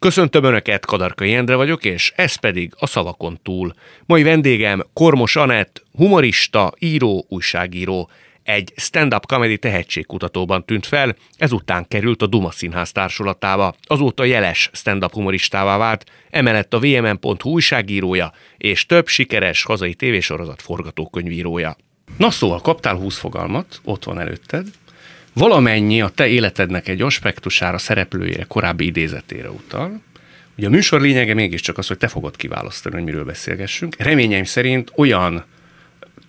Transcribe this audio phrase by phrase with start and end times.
[0.00, 3.74] Köszöntöm Önöket, Kadarkai Endre vagyok, és ez pedig a szavakon túl.
[4.06, 8.10] Mai vendégem Kormos Anett, humorista, író, újságíró.
[8.42, 15.12] Egy stand-up comedy tehetségkutatóban tűnt fel, ezután került a Duma Színház társulatába, azóta jeles stand-up
[15.12, 21.76] humoristává vált, emellett a vmn.hu újságírója és több sikeres hazai tévésorozat forgatókönyvírója.
[22.16, 24.66] Na szóval, kaptál 20 fogalmat, ott van előtted,
[25.32, 30.00] valamennyi a te életednek egy aspektusára, szereplőjére, korábbi idézetére utal.
[30.56, 33.96] Ugye a műsor lényege mégiscsak az, hogy te fogod kiválasztani, hogy miről beszélgessünk.
[33.98, 35.44] Reményeim szerint olyan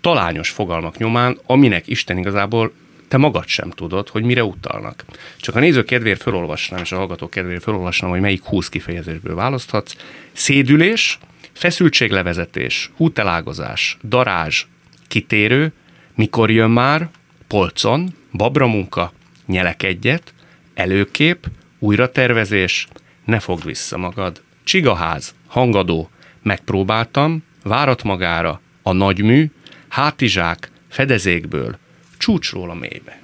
[0.01, 2.71] talányos fogalmak nyomán, aminek Isten igazából
[3.07, 5.05] te magad sem tudod, hogy mire utalnak.
[5.37, 9.95] Csak a néző kedvéért felolvasnám, és a hallgató kedvéért felolvasnám, hogy melyik 20 kifejezésből választhatsz.
[10.31, 11.19] Szédülés,
[11.53, 14.65] feszültséglevezetés, útelágazás, darázs,
[15.07, 15.73] kitérő,
[16.15, 17.09] mikor jön már,
[17.51, 19.13] polcon, babramunka,
[19.45, 20.33] nyelek egyet,
[20.73, 21.47] előkép,
[21.79, 22.87] újratervezés,
[23.25, 26.09] ne fogd vissza magad, csigaház, hangadó,
[26.43, 29.51] megpróbáltam, várat magára, a nagymű,
[29.87, 31.77] hátizsák, fedezékből,
[32.17, 33.21] csúcsról a mélybe.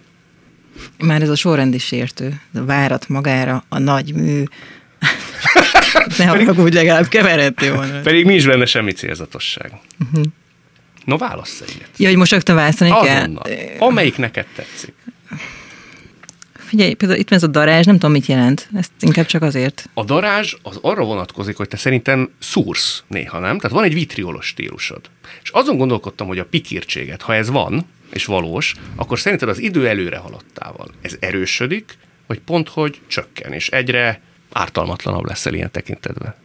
[0.98, 2.42] Már ez a sorrendi sértő.
[2.54, 4.44] A várat magára, a nagy mű.
[6.18, 8.02] ne haragudj, legalább keveredtél volna.
[8.02, 9.72] Pedig nincs benne semmi célzatosság.
[10.00, 10.26] Uh-huh.
[11.08, 11.90] No, válasz egyet.
[11.98, 13.44] Ja, hogy most rögtön választani Azonnal.
[13.44, 13.78] kell?
[13.80, 14.94] Amelyik neked tetszik.
[16.54, 18.70] Figyelj, például itt van ez a darázs, nem tudom, mit jelent.
[18.76, 19.90] Ezt inkább csak azért.
[19.94, 23.58] A darázs az arra vonatkozik, hogy te szerintem szúrsz néha, nem?
[23.58, 25.02] Tehát van egy vitriolos stílusod.
[25.44, 29.88] És azon gondolkodtam, hogy a pikírtséget, ha ez van, és valós, akkor szerinted az idő
[29.88, 31.98] előre haladtával ez erősödik,
[32.28, 36.36] vagy pont, hogy csökken, és egyre ártalmatlanabb leszel ilyen tekintetben?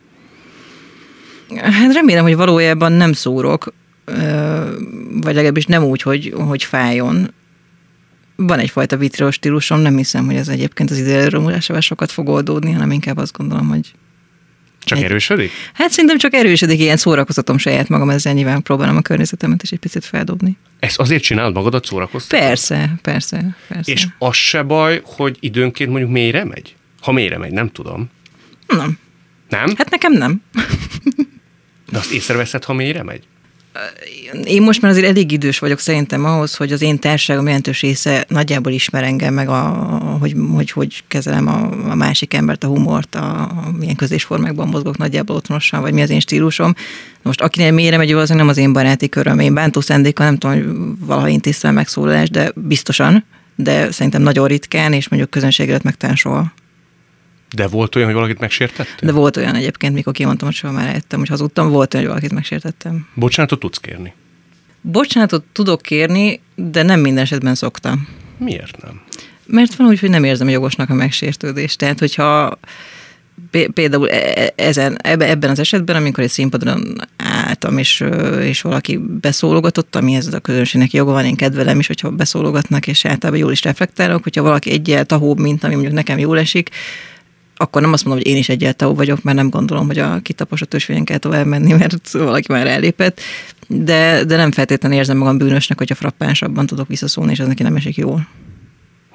[1.57, 3.73] Hát remélem, hogy valójában nem szórok,
[5.11, 7.35] vagy legalábbis nem úgy, hogy, hogy fájjon.
[8.37, 12.91] Van egyfajta vitriós stílusom, nem hiszem, hogy ez egyébként az időromulásával sokat fog oldódni, hanem
[12.91, 13.93] inkább azt gondolom, hogy
[14.85, 15.05] csak egy...
[15.05, 15.51] erősödik?
[15.75, 19.79] Hát szerintem csak erősödik, ilyen szórakozatom saját magam, ezzel nyilván próbálom a környezetemet is egy
[19.79, 20.57] picit feldobni.
[20.79, 22.47] Ezt azért csinálod magadat szórakoztatni?
[22.47, 23.93] Persze, persze, persze.
[23.93, 26.75] És az se baj, hogy időnként mondjuk mélyre megy?
[27.01, 28.11] Ha mélyre megy, nem tudom.
[28.67, 28.99] Nem.
[29.49, 29.75] Nem?
[29.77, 30.43] Hát nekem nem.
[31.91, 33.23] De azt észreveszed, ha mélyre megy?
[34.45, 38.25] Én most már azért elég idős vagyok szerintem ahhoz, hogy az én társadalom jelentős része
[38.29, 39.61] nagyjából ismer engem, meg a,
[40.21, 44.97] hogy, hogy, hogy kezelem a, a másik embert, a humort, a, a milyen közésformákban mozgok
[44.97, 46.75] nagyjából otthonosan, vagy mi az én stílusom.
[47.23, 49.39] Most akinél mélyre megy, az nem az én baráti köröm.
[49.39, 50.67] Én bántó szendéka, nem tudom, hogy
[51.07, 53.25] valaha intéztem megszólalás, de biztosan,
[53.57, 56.53] de szerintem nagyon ritkán, és mondjuk közönségre meg soha.
[57.53, 59.09] De volt olyan, hogy valakit megsértettem?
[59.09, 62.15] De volt olyan egyébként, mikor kimondtam, hogy soha már ettem, hogy hazudtam, volt olyan, hogy
[62.15, 63.07] valakit megsértettem.
[63.15, 64.15] Bocsánatot tudsz kérni?
[64.81, 68.09] Bocsánatot tudok kérni, de nem minden esetben szoktam.
[68.39, 69.01] Miért nem?
[69.47, 71.79] Mert van úgy, hogy nem érzem jogosnak a megsértődést.
[71.79, 72.59] Tehát, hogyha
[73.75, 78.05] például e, e, ezen, ebben az esetben, amikor egy színpadon álltam, és,
[78.41, 83.41] és valaki beszólogatott, ez a közönségnek joga van, én kedvelem is, hogyha beszólogatnak, és általában
[83.41, 86.71] jól is reflektálok, hogyha valaki egyel tahóbb, mint ami mondjuk nekem jól esik,
[87.63, 90.75] akkor nem azt mondom, hogy én is egyáltalán vagyok, mert nem gondolom, hogy a kitaposott
[90.75, 93.21] ösvényen kell tovább menni, mert valaki már elépett,
[93.69, 97.77] de, de nem feltétlenül érzem magam bűnösnek, hogyha frappánsabban tudok visszaszólni, és ez neki nem
[97.77, 98.27] esik jól.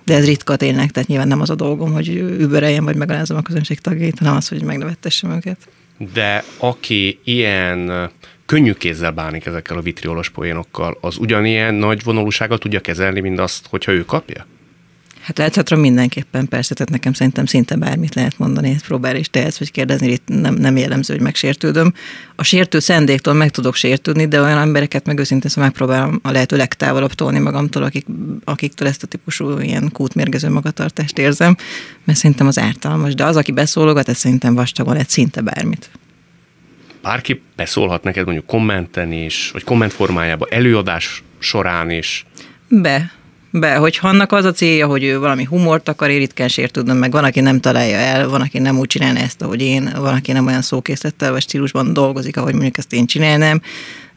[0.06, 2.08] De ez ritka tényleg, tehát nyilván nem az a dolgom, hogy
[2.40, 5.58] übereljem, vagy megalázom a közönség tagjait, hanem az, hogy megnevettessem őket.
[6.14, 8.10] De aki ilyen
[8.46, 13.68] könnyű kézzel bánik ezekkel a vitriolos poénokkal, az ugyanilyen nagy vonalúsággal tudja kezelni, mint azt,
[13.70, 14.46] hogyha ő kapja?
[15.28, 19.72] Hát látszatra mindenképpen persze, tehát nekem szerintem szinte bármit lehet mondani, próbál és tehetsz, vagy
[19.72, 21.94] kérdezni, itt nem, nem jellemző, hogy megsértődöm.
[22.36, 26.58] A sértő szendéktől meg tudok sértődni, de olyan embereket meg őszintén szóval megpróbálom a lehető
[26.58, 28.06] legtávolabb tolni magamtól, akik,
[28.44, 31.56] akiktől ezt a típusú ilyen kútmérgező magatartást érzem,
[32.04, 33.16] mert szerintem az ártalmas.
[33.16, 35.90] De az, aki beszólogat, ez szerintem vastagon lehet szinte bármit
[37.02, 42.26] bárki beszólhat neked mondjuk kommenten is, vagy komment formájában, előadás során is?
[42.68, 43.17] Be
[43.52, 46.50] be, hogy annak az a célja, hogy ő valami humort akar, én ritkán
[46.86, 47.12] meg.
[47.12, 50.32] Van, aki nem találja el, van, aki nem úgy csinálna ezt, ahogy én, van, aki
[50.32, 53.62] nem olyan szókészlettel vagy stílusban dolgozik, ahogy mondjuk ezt én csinálnám.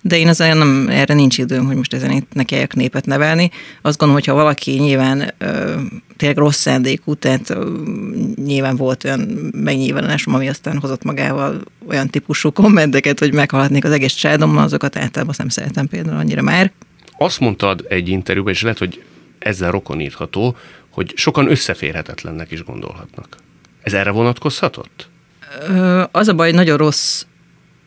[0.03, 3.51] De én azért nem, erre nincs időm, hogy most ezen itt nekiek népet nevelni.
[3.83, 5.75] Azt gondolom, hogyha valaki nyilván ö,
[6.17, 7.71] tényleg rossz szándékú, tehát ö,
[8.45, 9.21] nyilván volt olyan
[9.53, 15.35] megnyilvánulásom, ami aztán hozott magával olyan típusú kommenteket, hogy meghalhatnék az egész családommal, azokat általában
[15.39, 16.73] nem szeretem például annyira már.
[17.19, 19.03] Azt mondtad egy interjúban, és lehet, hogy
[19.41, 20.57] ezzel rokonítható,
[20.91, 23.37] hogy sokan összeférhetetlennek is gondolhatnak.
[23.83, 25.09] Ez erre vonatkozhatott?
[26.11, 27.25] Az a baj, nagyon rossz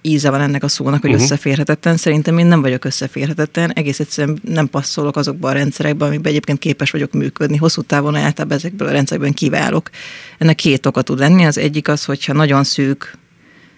[0.02, 1.24] íze van ennek a szónak, hogy uh-huh.
[1.24, 1.98] összeférhetetlen.
[1.98, 6.92] Szerintem én nem vagyok összeférhetetlen, egész egyszerűen nem passzolok azokba a rendszerekbe, amikben egyébként képes
[6.92, 7.58] vagyok működni.
[7.58, 9.90] Hosszú távon általában ezekből a rendszerekben kiválok.
[10.38, 11.46] Ennek két oka tud lenni.
[11.46, 13.18] Az egyik az, hogyha nagyon szűk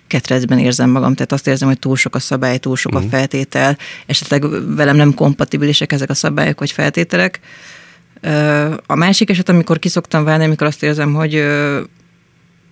[0.08, 3.08] ketrecben érzem magam, tehát azt érzem, hogy túl sok a szabály, túl sok uh-huh.
[3.08, 7.40] a feltétel, esetleg velem nem kompatibilisek ezek a szabályok vagy feltételek.
[8.86, 11.46] A másik eset, amikor kiszoktam válni, amikor azt érzem, hogy,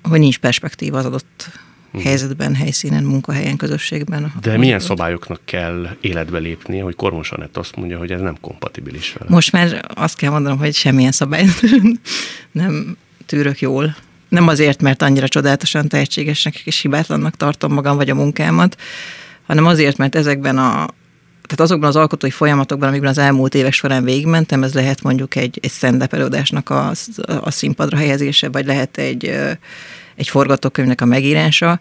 [0.02, 1.50] hogy nincs perspektíva az adott
[1.88, 2.04] uh-huh.
[2.04, 4.34] helyzetben, helyszínen, munkahelyen, közösségben.
[4.42, 4.86] De milyen ott.
[4.86, 9.32] szabályoknak kell életbe lépnie, hogy Kormos Anett azt mondja, hogy ez nem kompatibilis vele?
[9.32, 11.46] Most már azt kell mondanom, hogy semmilyen szabály
[12.52, 13.96] nem tűrök jól
[14.34, 18.78] nem azért, mert annyira csodálatosan tehetségesnek és hibátlannak tartom magam vagy a munkámat,
[19.48, 20.88] hanem azért, mert ezekben a
[21.42, 25.60] tehát azokban az alkotói folyamatokban, amikben az elmúlt évek során végigmentem, ez lehet mondjuk egy,
[25.62, 26.92] egy stand előadásnak a,
[27.42, 29.26] a színpadra helyezése, vagy lehet egy,
[30.16, 31.80] egy forgatókönyvnek a megírása.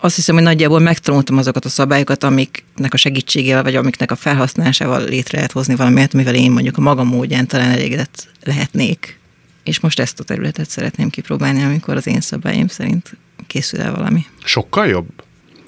[0.00, 5.04] Azt hiszem, hogy nagyjából megtanultam azokat a szabályokat, amiknek a segítségével, vagy amiknek a felhasználásával
[5.04, 9.18] létre lehet hozni valamit, mivel én mondjuk a magam módján talán elégedett lehetnék
[9.64, 13.16] és most ezt a területet szeretném kipróbálni, amikor az én szabályom szerint
[13.46, 14.26] készül el valami.
[14.44, 15.06] Sokkal jobb?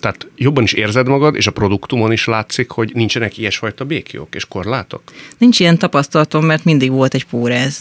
[0.00, 4.44] Tehát jobban is érzed magad, és a produktumon is látszik, hogy nincsenek ilyesfajta békjók és
[4.44, 5.02] korlátok?
[5.38, 7.80] Nincs ilyen tapasztalatom, mert mindig volt egy pórez.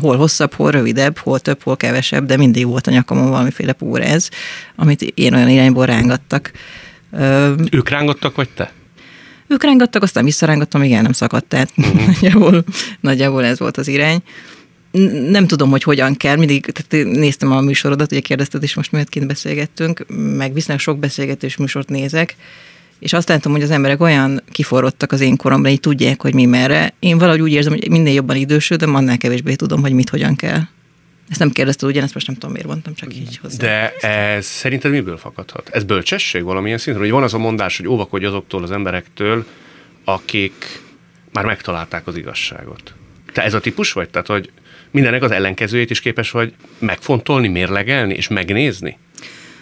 [0.00, 4.28] Hol hosszabb, hol rövidebb, hol több, hol kevesebb, de mindig volt a nyakamon valamiféle pórez,
[4.76, 6.52] amit én olyan irányból rángattak.
[7.70, 8.72] Ők rángattak, vagy te?
[9.46, 12.06] Ők rángattak, aztán visszarángattam, igen, nem szakadt, tehát uh-huh.
[12.06, 12.64] nagyjából,
[13.00, 14.22] nagyjából ez volt az irány
[15.30, 19.08] nem tudom, hogy hogyan kell, mindig tehát néztem a műsorodat, ugye kérdezted is most miért
[19.08, 20.06] kint beszélgettünk,
[20.36, 22.36] meg viszonylag sok beszélgetés műsort nézek,
[22.98, 26.44] és azt látom, hogy az emberek olyan kiforrottak az én koromban, így tudják, hogy mi
[26.44, 26.94] merre.
[26.98, 30.60] Én valahogy úgy érzem, hogy minél jobban idősödöm, annál kevésbé tudom, hogy mit hogyan kell.
[31.28, 33.56] Ezt nem kérdezted ugyanezt, most nem tudom, miért mondtam, csak így hozzá.
[33.56, 35.68] De ez szerinted miből fakadhat?
[35.72, 37.02] Ez bölcsesség valamilyen szinten?
[37.02, 39.46] Hogy van az a mondás, hogy óvakodj azoktól az emberektől,
[40.04, 40.82] akik
[41.32, 42.94] már megtalálták az igazságot.
[43.32, 44.08] Te ez a típus vagy?
[44.08, 44.50] Tehát, hogy
[44.94, 48.98] mindenek az ellenkezőjét is képes vagy megfontolni, mérlegelni és megnézni?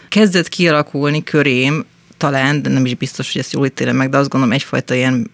[0.09, 1.85] Kezdett kialakulni körém,
[2.17, 5.31] talán, de nem is biztos, hogy ezt jól ítélem meg, de azt gondolom egyfajta ilyen,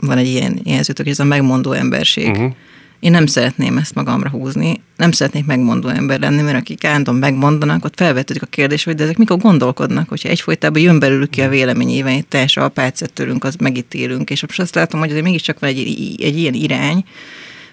[0.00, 2.28] van egy ilyen jelzőtök, ez a megmondó emberség.
[2.28, 2.52] Uh-huh.
[3.00, 7.84] Én nem szeretném ezt magamra húzni, nem szeretnék megmondó ember lenni, mert akik állandóan megmondanak,
[7.84, 11.48] ott felvetődik a kérdés, hogy de ezek mikor gondolkodnak, hogyha egyfolytában jön belőlük ki a
[11.48, 15.70] véleményében, egy teljes alpácet tőlünk, az megítélünk, és most azt látom, hogy azért mégiscsak van
[15.70, 15.78] egy,
[16.22, 17.04] egy ilyen irány,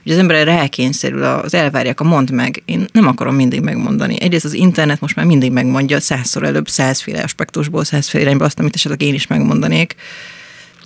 [0.03, 2.61] hogy az ember rákényszerül, az elvárják a mond meg.
[2.65, 4.21] Én nem akarom mindig megmondani.
[4.21, 8.75] Egyrészt az internet most már mindig megmondja százszor előbb, százféle aspektusból, százféle irányba azt, amit
[8.75, 9.95] esetleg én is megmondanék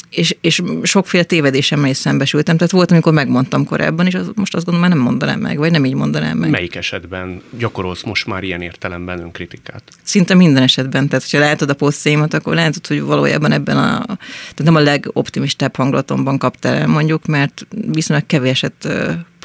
[0.10, 2.58] és, és sokféle tévedésemmel is szembesültem.
[2.58, 5.72] Tehát volt, amikor megmondtam korábban, és az, most azt gondolom, már nem mondanám meg, vagy
[5.72, 6.50] nem így mondanám meg.
[6.50, 9.84] Melyik esetben gyakorolsz most már ilyen értelemben önkritikát?
[10.04, 11.08] Szinte minden esetben.
[11.08, 15.76] Tehát, ha látod a posztjaimat, akkor látod, hogy valójában ebben a, tehát nem a legoptimistább
[15.76, 18.88] hangulatomban kaptál el mondjuk, mert viszonylag kevéset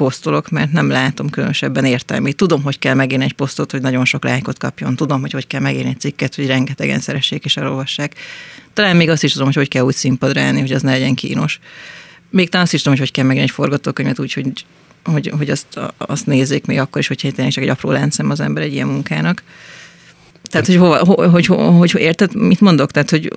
[0.01, 2.37] posztolok, mert nem látom különösebben értelmét.
[2.37, 4.97] Tudom, hogy kell megírni egy posztot, hogy nagyon sok lájkot kapjon.
[4.97, 8.15] Tudom, hogy hogy kell megírni egy cikket, hogy rengetegen szeressék és elolvassák.
[8.73, 11.15] Talán még azt is tudom, hogy hogy kell úgy színpadra állni, hogy az ne legyen
[11.15, 11.61] kínos.
[12.31, 14.65] Még talán azt is tudom, hogy hogy kell megírni egy forgatókönyvet úgy, hogy,
[15.05, 18.41] hogy, hogy azt, azt nézzék még akkor is, hogyha tényleg csak egy apró láncem az
[18.41, 19.43] ember egy ilyen munkának.
[20.51, 22.91] Tehát, hogy, hova, hogy, hogy, hogy, érted, mit mondok?
[22.91, 23.33] Tehát, hogy,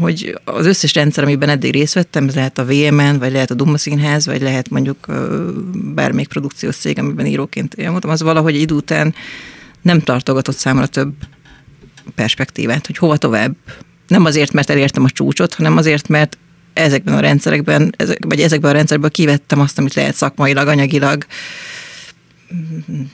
[0.00, 3.54] hogy az összes rendszer, amiben eddig részt vettem, ez lehet a VMN, vagy lehet a
[3.54, 5.06] Duma Színház, vagy lehet mondjuk
[5.94, 9.14] bármelyik produkciós cég, amiben íróként elmondtam, az valahogy idő után
[9.82, 11.12] nem tartogatott számra több
[12.14, 13.54] perspektívát, hogy hova tovább.
[14.06, 16.38] Nem azért, mert elértem a csúcsot, hanem azért, mert
[16.72, 21.26] ezekben a rendszerekben, ezek, vagy ezekben a rendszerekben kivettem azt, amit lehet szakmailag, anyagilag,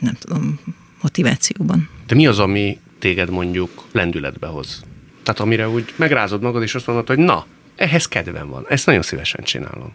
[0.01, 0.61] nem tudom,
[1.03, 1.89] motivációban.
[2.07, 4.83] De mi az, ami téged mondjuk lendületbe hoz.
[5.23, 7.47] Tehát amire úgy megrázod magad, és azt mondod, hogy na,
[7.77, 9.93] ehhez kedvem van, ezt nagyon szívesen csinálom.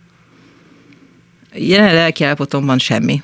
[1.54, 3.22] Jelen lelkiállapotomban semmi.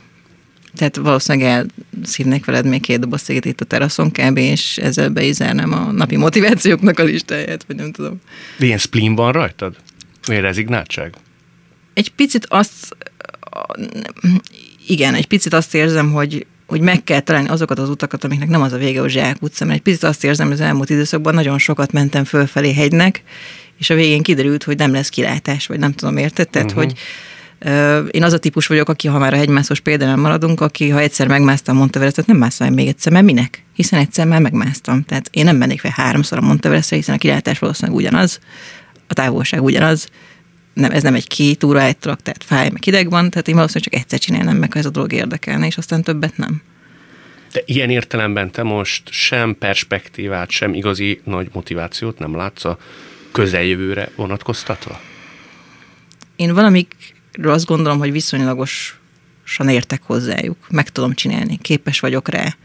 [0.76, 1.68] Tehát valószínűleg
[2.02, 4.38] elszívnék veled még két doboz itt a teraszon kb.
[4.38, 8.22] és ezzel beizerném a napi motivációknak a listáját, vagy nem tudom.
[8.58, 9.76] De ilyen spleen van rajtad?
[10.26, 11.14] Vagy rezignáltság?
[11.94, 12.98] Egy picit azt,
[14.88, 18.62] igen, egy picit azt érzem, hogy hogy meg kell találni azokat az utakat, amiknek nem
[18.62, 21.34] az a vége, hogy Zsák utca, mert egy picit azt érzem, hogy az elmúlt időszakban
[21.34, 23.24] nagyon sokat mentem fölfelé hegynek,
[23.80, 26.50] és a végén kiderült, hogy nem lesz kilátás, vagy nem tudom, érted?
[26.50, 26.84] Tehát, uh-huh.
[26.84, 26.98] hogy
[28.12, 31.28] én az a típus vagyok, aki, ha már a hegymászós példánál maradunk, aki, ha egyszer
[31.28, 33.64] megmásztam Monteverestet, nem mászom még egyszer, mert minek?
[33.74, 35.04] Hiszen egyszer már megmásztam.
[35.04, 38.40] Tehát én nem mennék fel háromszor a Monteverestre, hiszen a kilátás valószínűleg ugyanaz,
[39.08, 40.08] a távolság ugyanaz,
[40.76, 43.56] nem, ez nem egy két óra egy trak, tehát fáj, meg hideg van, tehát én
[43.56, 46.62] valószínűleg csak egyszer csinálnám meg, ha ez a dolog érdekelne, és aztán többet nem.
[47.52, 52.78] De ilyen értelemben te most sem perspektívát, sem igazi nagy motivációt nem látsz a
[53.32, 55.02] közeljövőre vonatkoztatva?
[56.36, 60.58] Én valamikről azt gondolom, hogy viszonylagosan értek hozzájuk.
[60.70, 62.56] Meg tudom csinálni, képes vagyok rá.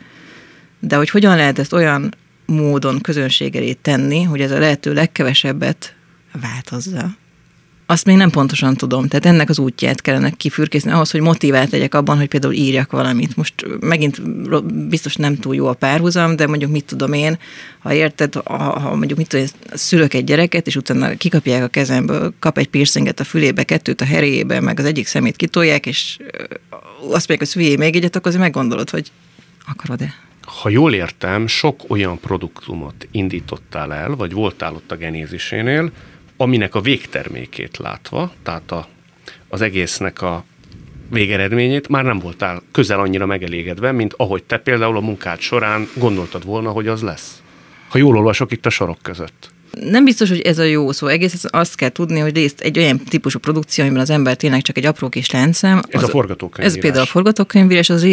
[0.81, 2.15] De hogy hogyan lehet ezt olyan
[2.47, 5.95] módon közönség elé tenni, hogy ez a lehető legkevesebbet
[6.41, 7.19] változza,
[7.91, 9.09] azt még nem pontosan tudom.
[9.09, 13.37] Tehát ennek az útját kellene kifürkészni ahhoz, hogy motivált legyek abban, hogy például írjak valamit.
[13.37, 14.23] Most megint
[14.89, 17.39] biztos nem túl jó a párhuzam, de mondjuk mit tudom én,
[17.79, 22.59] ha érted, ha, mondjuk mit tudom, szülök egy gyereket, és utána kikapják a kezemből, kap
[22.59, 26.19] egy piercinget a fülébe, kettőt a herébe, meg az egyik szemét kitolják, és
[27.01, 29.11] azt mondják, hogy szüljél még egyet, akkor azért meggondolod, hogy
[29.67, 30.15] akarod-e.
[30.45, 35.93] Ha jól értem, sok olyan produktumot indítottál el, vagy voltál ott a genézisénél,
[36.41, 38.87] aminek a végtermékét látva, tehát a,
[39.49, 40.45] az egésznek a
[41.11, 46.45] végeredményét már nem voltál közel annyira megelégedve, mint ahogy te például a munkád során gondoltad
[46.45, 47.43] volna, hogy az lesz.
[47.89, 51.07] Ha jól olvasok itt a sorok között nem biztos, hogy ez a jó szó.
[51.07, 54.77] Egész azt kell tudni, hogy részt egy olyan típusú produkció, amiben az ember tényleg csak
[54.77, 55.81] egy apró kis láncszem.
[55.89, 56.77] Ez az, a forgatókönyvírás.
[56.77, 58.07] Ez például a forgatókönyvírás, az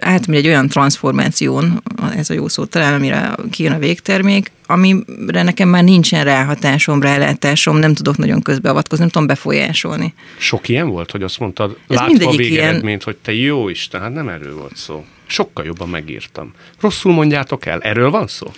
[0.00, 1.82] átmegy egy olyan transformáción,
[2.16, 7.76] ez a jó szó talán, amire kijön a végtermék, amire nekem már nincsen ráhatásom, rálátásom,
[7.76, 10.14] nem tudok nagyon közbeavatkozni, nem tudom befolyásolni.
[10.38, 13.00] Sok ilyen volt, hogy azt mondtad, ez látva a végeredményt, ilyen...
[13.04, 15.04] hogy te jó Isten, hát nem erről volt szó.
[15.26, 16.52] Sokkal jobban megírtam.
[16.80, 18.50] Rosszul mondjátok el, erről van szó?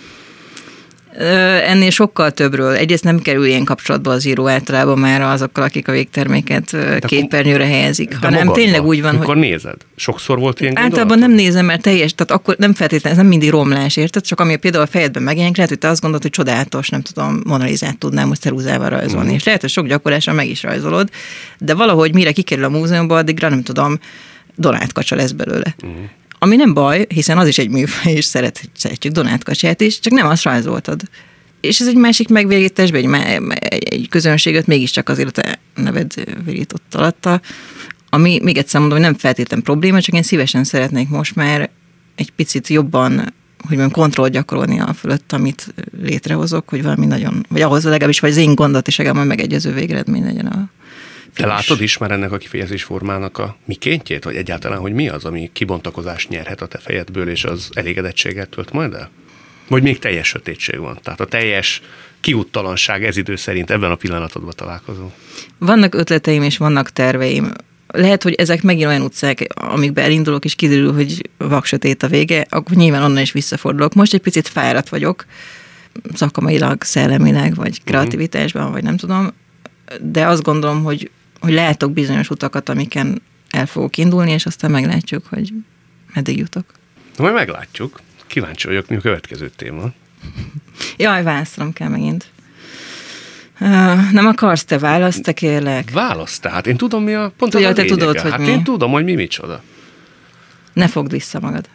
[1.17, 2.73] Ennél sokkal többről.
[2.75, 7.65] Egyrészt nem kerül ilyen kapcsolatba az író általában már azokkal, akik a végterméket de képernyőre
[7.65, 9.37] helyezik, de hanem magadban, tényleg úgy van, hogy...
[9.37, 9.75] nézed?
[9.95, 11.27] Sokszor volt ilyen Általában gondolat?
[11.27, 14.23] nem nézem, mert teljes, tehát akkor nem feltétlenül, ez nem mindig romlás, érted?
[14.23, 17.41] Csak ami például a fejedben megjelenik, lehet, hogy te azt gondolod, hogy csodálatos, nem tudom,
[17.45, 19.17] monalizát tudnám most ceruzával rajzolni.
[19.17, 19.35] Uh-huh.
[19.35, 21.09] És lehet, hogy sok gyakorlással meg is rajzolod,
[21.59, 23.99] de valahogy mire kikerül a múzeumba, addigra nem tudom,
[24.55, 25.75] Donát kacsa lesz belőle.
[25.83, 25.99] Uh-huh.
[26.39, 30.13] Ami nem baj, hiszen az is egy műfaj, és szeret, szeretjük Donát kacsát is, csak
[30.13, 31.01] nem azt rajzoltad.
[31.61, 36.13] És ez egy másik megvérítésben, egy, egy közönséget mégiscsak azért a neved
[36.45, 37.41] virított alatta,
[38.09, 41.69] ami még egyszer mondom, hogy nem feltétlen probléma, csak én szívesen szeretnék most már
[42.15, 43.33] egy picit jobban
[43.67, 48.29] hogy mondjam, kontroll gyakorolni a fölött, amit létrehozok, hogy valami nagyon, vagy ahhoz legalábbis, vagy
[48.29, 50.69] az én gondot is legalább megegyező végeredmény legyen a
[51.37, 55.25] te látod is már ennek a kifejezés formának a mikéntjét, vagy egyáltalán, hogy mi az,
[55.25, 59.09] ami kibontakozást nyerhet a te fejedből, és az elégedettséget tölt majd el?
[59.67, 60.99] Vagy még teljes sötétség van?
[61.03, 61.81] Tehát a teljes
[62.19, 65.11] kiúttalanság ez idő szerint ebben a pillanatodban találkozó.
[65.57, 67.51] Vannak ötleteim és vannak terveim.
[67.87, 72.75] Lehet, hogy ezek megint olyan utcák, amikbe elindulok, és kiderül, hogy vaksötét a vége, akkor
[72.75, 73.93] nyilván onnan is visszafordulok.
[73.93, 75.25] Most egy picit fáradt vagyok,
[76.13, 79.33] szakmailag, szellemileg, vagy kreativitásban, vagy nem tudom,
[80.01, 85.25] de azt gondolom, hogy hogy látok bizonyos utakat, amiken el fogok indulni, és aztán meglátjuk,
[85.25, 85.53] hogy
[86.13, 86.65] meddig jutok.
[87.17, 87.99] Na, majd meglátjuk.
[88.27, 89.91] Kíváncsi vagyok, mi a következő téma.
[90.97, 92.31] Jaj, választanom kell megint.
[93.59, 95.91] Uh, nem akarsz te választ, te kérlek?
[95.91, 98.47] Választ, tehát én tudom, mi a pont Tudja, a te tudod, hogy hát mi.
[98.47, 99.61] én tudom, hogy mi micsoda.
[100.73, 101.69] Ne fogd vissza magad.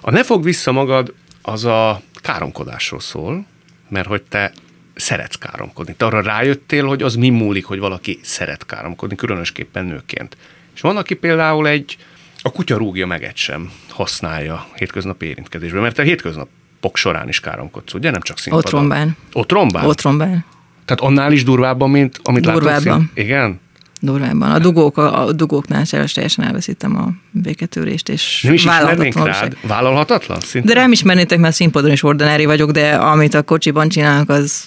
[0.00, 3.46] A ne fogd vissza magad az a káromkodásról szól,
[3.88, 4.52] mert hogy te
[4.98, 5.94] szeretsz káromkodni.
[5.96, 10.36] Te arra rájöttél, hogy az mi múlik, hogy valaki szeret káromkodni, különösképpen nőként.
[10.74, 11.96] És van, aki például egy,
[12.42, 18.10] a kutya rúgja meget sem használja hétköznapi érintkezésben, mert a hétköznapok során is káromkodsz, ugye?
[18.10, 18.66] Nem csak színpadon.
[18.66, 19.16] Otrombán.
[19.32, 19.84] Otrombán?
[19.84, 20.44] Otrombán.
[20.84, 22.72] Tehát annál is durvábban, mint amit durvábban.
[22.72, 23.10] látunk?
[23.14, 23.60] Igen?
[24.00, 24.50] Durvábban.
[24.50, 29.56] A, dugók, a, a dugóknál teljesen elveszítem a béketőrést, és Nem is ismernénk rád?
[29.62, 30.40] Vállalhatatlan?
[30.40, 30.68] Szinte?
[30.72, 34.64] De rám ismernétek, mert színpadon is ordinári vagyok, de amit a kocsiban csinálnak, az,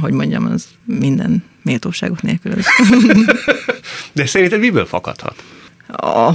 [0.00, 2.66] hogy mondjam, az minden méltóságot nélkülöz.
[4.12, 5.42] de szerinted miből fakadhat?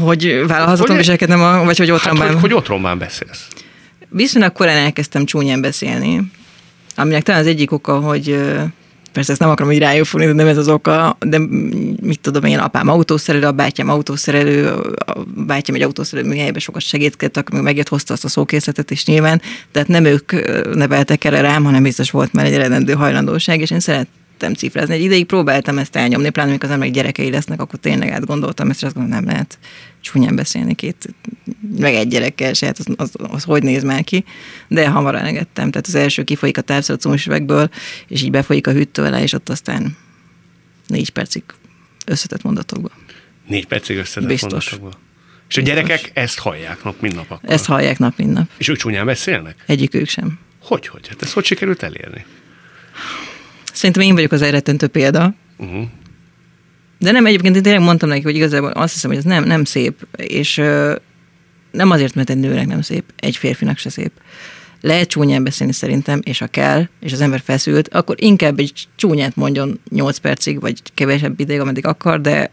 [0.02, 2.28] Hogy vállalhatatlan viselkednem, vagy hogy otrombán...
[2.28, 3.48] Hát, hogy, hogy otrombán beszélsz?
[4.10, 6.22] Viszonylag korán elkezdtem csúnyán beszélni,
[6.96, 8.40] aminek talán az egyik oka, hogy
[9.14, 11.38] persze ezt nem akarom így rájófogni, de nem ez az oka, de
[12.02, 14.68] mit tudom én, apám autószerelő, a bátyám autószerelő,
[15.06, 19.06] a bátyám egy autószerelő műhelyben sokat segítkedett, akkor még megjött, hozta azt a szókészletet is
[19.06, 19.42] nyilván,
[19.72, 20.32] tehát nem ők
[20.76, 24.08] neveltek erre rám, hanem biztos volt már egy eredendő hajlandóság, és én szeret,
[24.44, 24.94] szerettem cifrázni.
[24.94, 28.80] Egy ideig próbáltam ezt elnyomni, pláne amikor az emberek gyerekei lesznek, akkor tényleg átgondoltam ezt,
[28.80, 29.60] és azt gondolom, nem lehet
[30.02, 31.16] csúnyán beszélni két,
[31.78, 34.24] meg egy gyerekkel se, hát az, az, az, hogy néz már ki,
[34.68, 35.72] de hamar elengedtem.
[35.72, 37.70] Tehát az első kifolyik a távszoracumos üvegből,
[38.08, 39.98] és így befolyik a hűtővel, és ott aztán
[40.88, 41.44] négy percig
[42.06, 42.90] összetett mondatokba.
[43.48, 44.52] Négy percig összetett Biztos.
[44.52, 45.02] mondatokba.
[45.50, 47.50] És a gyerekek ezt hallják nap, mint nap akkor?
[47.50, 48.50] Ezt hallják nap, mint nap.
[48.58, 49.64] És ők csúnyán beszélnek?
[49.66, 50.40] Egyikük sem.
[50.62, 51.08] Hogy, hogy?
[51.08, 52.26] Hát ezt hogy sikerült elérni?
[53.74, 55.34] Szerintem én vagyok az elrettentő példa.
[55.58, 55.84] Uh-huh.
[57.00, 59.64] De nem, egyébként én tényleg mondtam neki, hogy igazából azt hiszem, hogy ez nem, nem
[59.64, 60.62] szép, és
[61.72, 64.12] nem azért, mert egy nőnek nem szép, egy férfinak se szép.
[64.82, 69.36] Lehet csúnyán beszélni szerintem, és ha kell, és az ember feszült, akkor inkább egy csúnyát
[69.36, 72.52] mondjon 8 percig, vagy kevesebb ideig, ameddig akar, de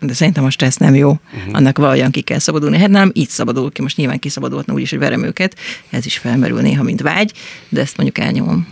[0.00, 1.54] de szerintem a stressz nem jó, uh-huh.
[1.56, 2.78] annak valahogyan ki kell szabadulni.
[2.78, 5.56] Hát nem így szabadul ki, most nyilván kiszabadulhatna úgyis, hogy verem őket,
[5.90, 7.32] ez is felmerül néha, mint vágy,
[7.68, 8.66] de ezt mondjuk elnyomom.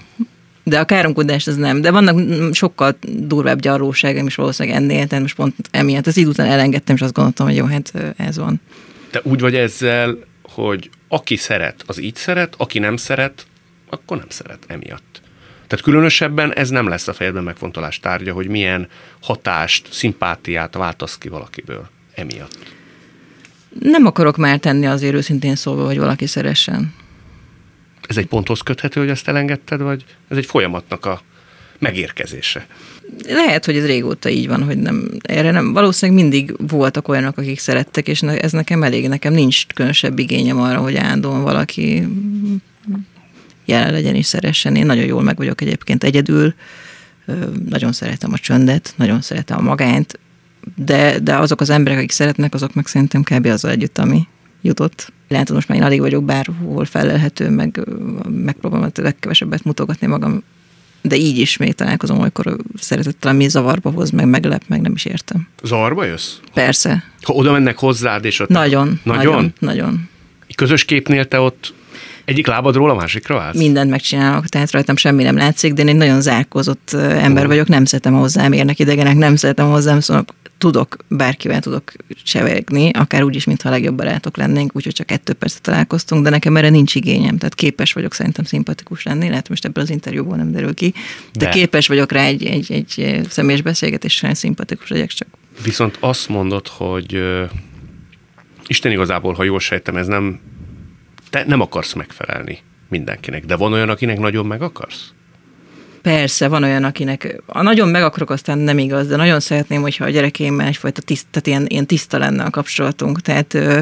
[0.65, 1.81] De a káromkodást ez nem.
[1.81, 6.47] De vannak sokkal durvább gyarlóságaim is valószínűleg ennél, tehát most pont emiatt az idő után
[6.47, 8.61] elengedtem, és azt gondoltam, hogy jó, hát ez van.
[9.11, 13.47] Te úgy vagy ezzel, hogy aki szeret, az így szeret, aki nem szeret,
[13.91, 15.21] akkor nem szeret emiatt.
[15.67, 18.89] Tehát különösebben ez nem lesz a fejedben megfontolás tárgya, hogy milyen
[19.21, 22.59] hatást, szimpátiát váltasz ki valakiből emiatt.
[23.81, 26.95] Nem akarok már tenni azért őszintén szólva, hogy valaki szeressen.
[28.09, 31.23] Ez egy ponthoz köthető, hogy ezt elengedted, vagy ez egy folyamatnak a
[31.79, 32.67] megérkezése?
[33.29, 37.59] Lehet, hogy ez régóta így van, hogy nem, erre nem, valószínűleg mindig voltak olyanok, akik
[37.59, 42.09] szerettek, és ez nekem elég, nekem nincs különösebb igényem arra, hogy állandóan valaki
[43.65, 44.77] jelen legyen és szeressen.
[44.77, 46.55] Én nagyon jól meg vagyok egyébként egyedül,
[47.69, 50.19] nagyon szeretem a csöndet, nagyon szeretem a magányt,
[50.77, 53.47] de, de azok az emberek, akik szeretnek, azok meg szerintem kb.
[53.47, 54.27] azzal együtt, ami
[54.63, 55.13] jutott.
[55.33, 57.81] Lehet, hogy most már én alig vagyok bárhol felelhető, meg
[58.29, 60.43] megpróbálom a legkevesebbet mutogatni magam,
[61.03, 65.05] de így is még találkozom, olykor szeretettel, ami zavarba hoz, meg meglep, meg nem is
[65.05, 65.49] értem.
[65.63, 66.35] Zavarba jössz?
[66.55, 67.05] Persze.
[67.23, 68.49] Ha oda mennek hozzád, és ott...
[68.49, 69.53] Nagyon, nagyon, nagyon.
[69.59, 70.09] nagyon.
[70.55, 71.75] Közös képnél te ott
[72.25, 73.57] egyik lábadról a másikra állsz?
[73.57, 77.85] Mindent megcsinálok, tehát rajtam semmi nem látszik, de én egy nagyon zárkózott ember vagyok, nem
[77.85, 80.25] szeretem hozzám érnek idegenek, nem szeretem hozzám szóval
[80.63, 81.93] tudok, bárkivel tudok
[82.25, 86.31] csevegni, akár úgy is, mintha a legjobb barátok lennénk, úgyhogy csak kettő percet találkoztunk, de
[86.31, 90.37] nekem erre nincs igényem, tehát képes vagyok szerintem szimpatikus lenni, lehet most ebből az interjúból
[90.37, 90.95] nem derül ki,
[91.33, 91.51] de, de.
[91.51, 95.29] képes vagyok rá egy, egy, egy személyes beszélgetésre, szimpatikus legyek csak.
[95.65, 97.51] Viszont azt mondod, hogy uh,
[98.67, 100.41] Isten igazából, ha jól sejtem, ez nem
[101.31, 105.13] te nem akarsz megfelelni mindenkinek, de van olyan, akinek nagyon meg akarsz?
[106.03, 110.05] Persze, van olyan, akinek a nagyon meg akarok, aztán nem igaz, de nagyon szeretném, hogyha
[110.05, 113.21] a gyerekeimmel egyfajta tiszt, tehát ilyen, ilyen tiszta lenne a kapcsolatunk.
[113.21, 113.81] Tehát ö,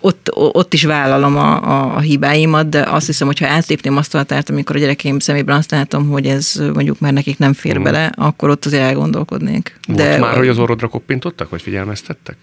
[0.00, 4.18] ott, ott is vállalom a, a, a hibáimat, de azt hiszem, hogyha átlépném azt a
[4.18, 7.86] határt, amikor a gyerekeim szemében azt látom, hogy ez mondjuk már nekik nem fér uh-huh.
[7.86, 9.78] bele, akkor ott azért elgondolkodnék.
[9.86, 12.36] Volt de, már, hogy az orrodra koppintottak, vagy figyelmeztettek?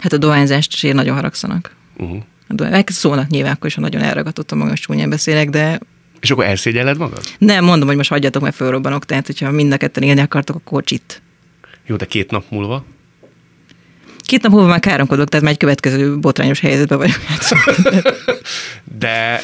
[0.00, 1.74] Hát a dohányzást is nagyon haragszanak.
[1.96, 2.70] Uh-huh.
[2.70, 5.78] Meg szólnak nyilván, akkor is, ha nagyon elragadottam magam, és csúnyán beszélek, de
[6.20, 7.20] és akkor elszégyelled magad?
[7.38, 10.84] Nem, mondom, hogy most hagyjatok, mert fölrobbanok, tehát hogyha mind a ketten élni akartok, akkor
[10.84, 11.22] csit.
[11.86, 12.84] Jó, de két nap múlva?
[14.18, 17.18] Két nap múlva már káromkodok, tehát már egy következő botrányos helyzetben vagyok.
[18.98, 19.42] de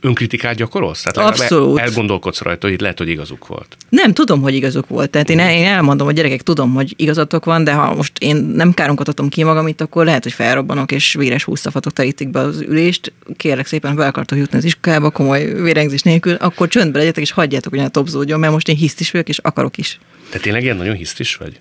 [0.00, 1.02] önkritikát gyakorolsz?
[1.02, 1.78] Tehát Abszolút.
[1.78, 3.76] Elgondolkodsz rajta, hogy lehet, hogy igazuk volt.
[3.88, 5.10] Nem, tudom, hogy igazuk volt.
[5.10, 8.72] Tehát én, én elmondom, hogy gyerekek, tudom, hogy igazatok van, de ha most én nem
[8.72, 13.12] káromkodhatom ki magam itt, akkor lehet, hogy felrobbanok, és véres húsztafatok terítik be az ülést.
[13.36, 17.72] Kérlek szépen, be akartok jutni az iskolába, komoly vérengzés nélkül, akkor csöndbe legyetek, és hagyjátok,
[17.72, 19.98] hogy a topzódjon, mert most én hisztis vagyok, és akarok is.
[20.30, 21.60] Te tényleg ilyen nagyon hisztis vagy?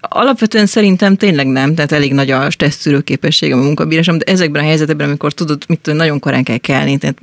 [0.00, 4.66] Alapvetően szerintem tényleg nem, tehát elég nagy a stresszűrő képességem a munkabírásom, de ezekben a
[4.66, 7.18] helyzetekben, amikor tudod, mit tudom, nagyon korán kell kelni, tehát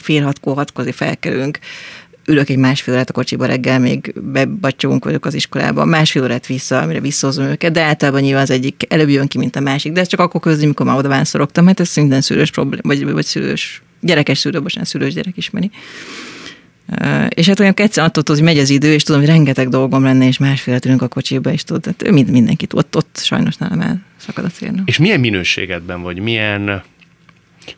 [0.00, 1.58] fél hatkor, hatkor felkelünk,
[2.26, 6.78] ülök egy másfél órát a kocsiba reggel, még bebatyogunk vagyok az iskolában, másfél órát vissza,
[6.78, 10.00] amire visszahozom őket, de általában nyilván az egyik előbb jön ki, mint a másik, de
[10.00, 13.24] ez csak akkor közül, mikor már oda vánszorogtam, hát ez minden szülős problém, vagy, vagy
[13.24, 15.70] szülős, gyerekes szülő, bocsánat, szülős gyerek ismeri.
[17.28, 20.26] És hát olyan egyszer attól, hogy megy az idő, és tudom, hogy rengeteg dolgom lenne,
[20.26, 24.02] és másfél ülünk a kocsiba, és tudod, tehát mind, mindenkit ott, ott sajnos nálam el
[24.16, 24.88] szakad a célnak.
[24.88, 26.82] És milyen minőségedben vagy, milyen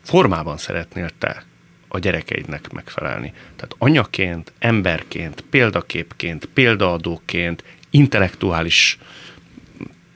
[0.01, 1.43] formában szeretnél te
[1.87, 3.33] a gyerekeidnek megfelelni?
[3.55, 8.97] Tehát anyaként, emberként, példaképként, példaadóként, intellektuális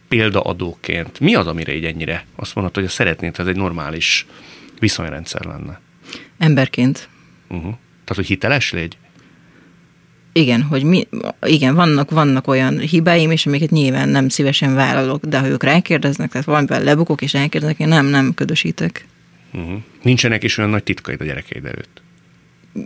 [0.07, 1.19] példaadóként.
[1.19, 4.25] Mi az, amire így ennyire azt mondod, hogy szeretnéd, hogy ez egy normális
[4.79, 5.79] viszonyrendszer lenne?
[6.37, 7.09] Emberként.
[7.49, 7.73] Uh-huh.
[8.09, 8.97] Tehát, hogy hiteles légy?
[10.33, 11.07] Igen, hogy mi,
[11.41, 16.31] igen, vannak, vannak olyan hibáim, és amiket nyilván nem szívesen vállalok, de ha ők rákérdeznek,
[16.31, 19.05] tehát valamivel lebukok és rákérdeznek, én nem, nem ködösítek.
[19.53, 19.81] Uh-huh.
[20.01, 22.01] Nincsenek is olyan nagy titkaid a gyerekeid előtt?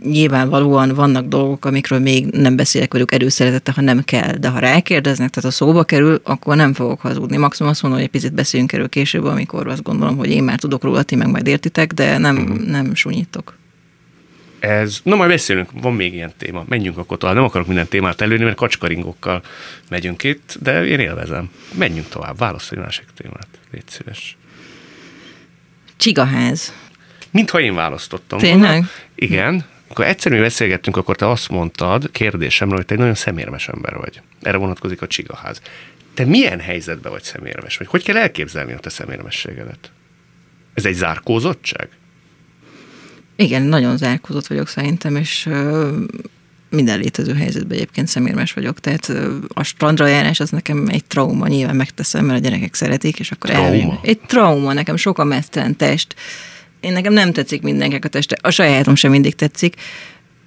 [0.04, 5.30] Nyilvánvalóan vannak dolgok, amikről még nem beszélek velük előszeretette, ha nem kell, de ha rákérdeznek,
[5.30, 7.36] tehát a szóba kerül, akkor nem fogok hazudni.
[7.36, 10.58] Maximum azt mondom, hogy egy picit beszéljünk erről később, amikor azt gondolom, hogy én már
[10.58, 12.66] tudok róla, ti meg majd értitek, de nem, uh-huh.
[12.66, 13.62] nem sunyítok
[14.64, 18.20] ez, na majd beszélünk, van még ilyen téma, menjünk akkor tovább, nem akarok minden témát
[18.20, 19.42] előni, mert kacskaringókkal
[19.88, 21.50] megyünk itt, de én élvezem.
[21.74, 24.36] Menjünk tovább, válaszolj másik témát, légy szíves.
[25.96, 26.74] Csigaház.
[27.30, 28.38] Mintha én választottam.
[28.38, 28.70] Tényleg?
[28.70, 28.88] Volna.
[29.14, 29.64] Igen.
[29.88, 33.96] Akkor egyszer mi beszélgettünk, akkor te azt mondtad kérdésemről, hogy te egy nagyon szemérmes ember
[33.96, 34.20] vagy.
[34.42, 35.60] Erre vonatkozik a csigaház.
[36.14, 37.76] te milyen helyzetben vagy szemérmes?
[37.76, 39.90] Vagy hogy kell elképzelni a te szemérmességedet?
[40.74, 41.88] Ez egy zárkózottság?
[43.36, 45.48] Igen, nagyon zárkózott vagyok szerintem, és
[46.70, 48.80] minden létező helyzetben egyébként szemérmes vagyok.
[48.80, 49.12] Tehát
[49.48, 53.50] a strandra járás az nekem egy trauma, nyilván megteszem, mert a gyerekek szeretik, és akkor
[53.50, 53.98] trauma.
[54.02, 56.14] Egy trauma, nekem sok a mesztelen test.
[56.80, 59.74] Én nekem nem tetszik mindenkinek a teste, a sajátom sem mindig tetszik,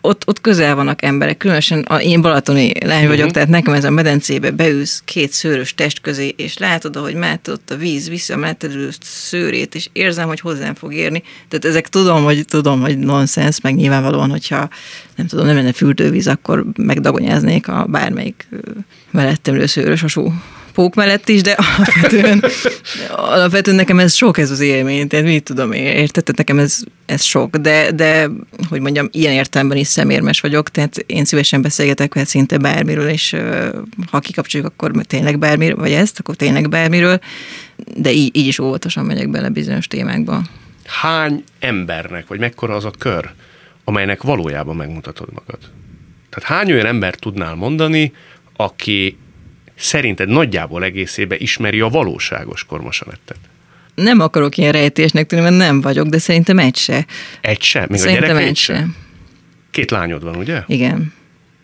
[0.07, 3.31] ott, ott közel vannak emberek, különösen a, én balatoni lány vagyok, uh-huh.
[3.31, 7.71] tehát nekem ez a medencébe beülsz két szőrös test közé, és látod, ahogy mehet ott
[7.71, 8.55] a víz vissza a
[8.99, 11.23] szőrét, és érzem, hogy hozzám fog érni.
[11.47, 14.69] Tehát ezek tudom, hogy tudom, hogy nonsens, meg nyilvánvalóan, hogyha
[15.15, 18.47] nem tudom, nem lenne fürdővíz, akkor megdagonyáznék a bármelyik
[19.11, 20.33] mellettem szőrös hasú
[20.77, 22.43] pók mellett is, de alapvetően,
[23.11, 26.37] alapvetően nekem ez sok ez az élmény, tehát mit tudom érted?
[26.37, 28.29] Nekem ez, ez sok, de, de
[28.69, 33.35] hogy mondjam, ilyen értelemben is szemérmes vagyok, tehát én szívesen beszélgetek hát szinte bármiről, és
[34.11, 37.19] ha kikapcsoljuk, akkor tényleg bármiről, vagy ezt, akkor tényleg bármiről,
[37.95, 40.41] de így, így is óvatosan megyek bele bizonyos témákba.
[40.85, 43.29] Hány embernek, vagy mekkora az a kör,
[43.83, 45.59] amelynek valójában megmutatod magad?
[46.29, 48.13] Tehát hány olyan ember tudnál mondani,
[48.55, 49.17] aki
[49.77, 53.37] szerinted nagyjából egészében ismeri a valóságos kormosanettet?
[53.95, 57.05] Nem akarok ilyen rejtésnek tűnni, mert nem vagyok, de szerintem egy se.
[57.41, 57.85] Egy se?
[57.89, 58.75] Még szerintem a egy se.
[58.75, 58.85] se.
[59.71, 60.63] Két lányod van, ugye?
[60.67, 61.13] Igen.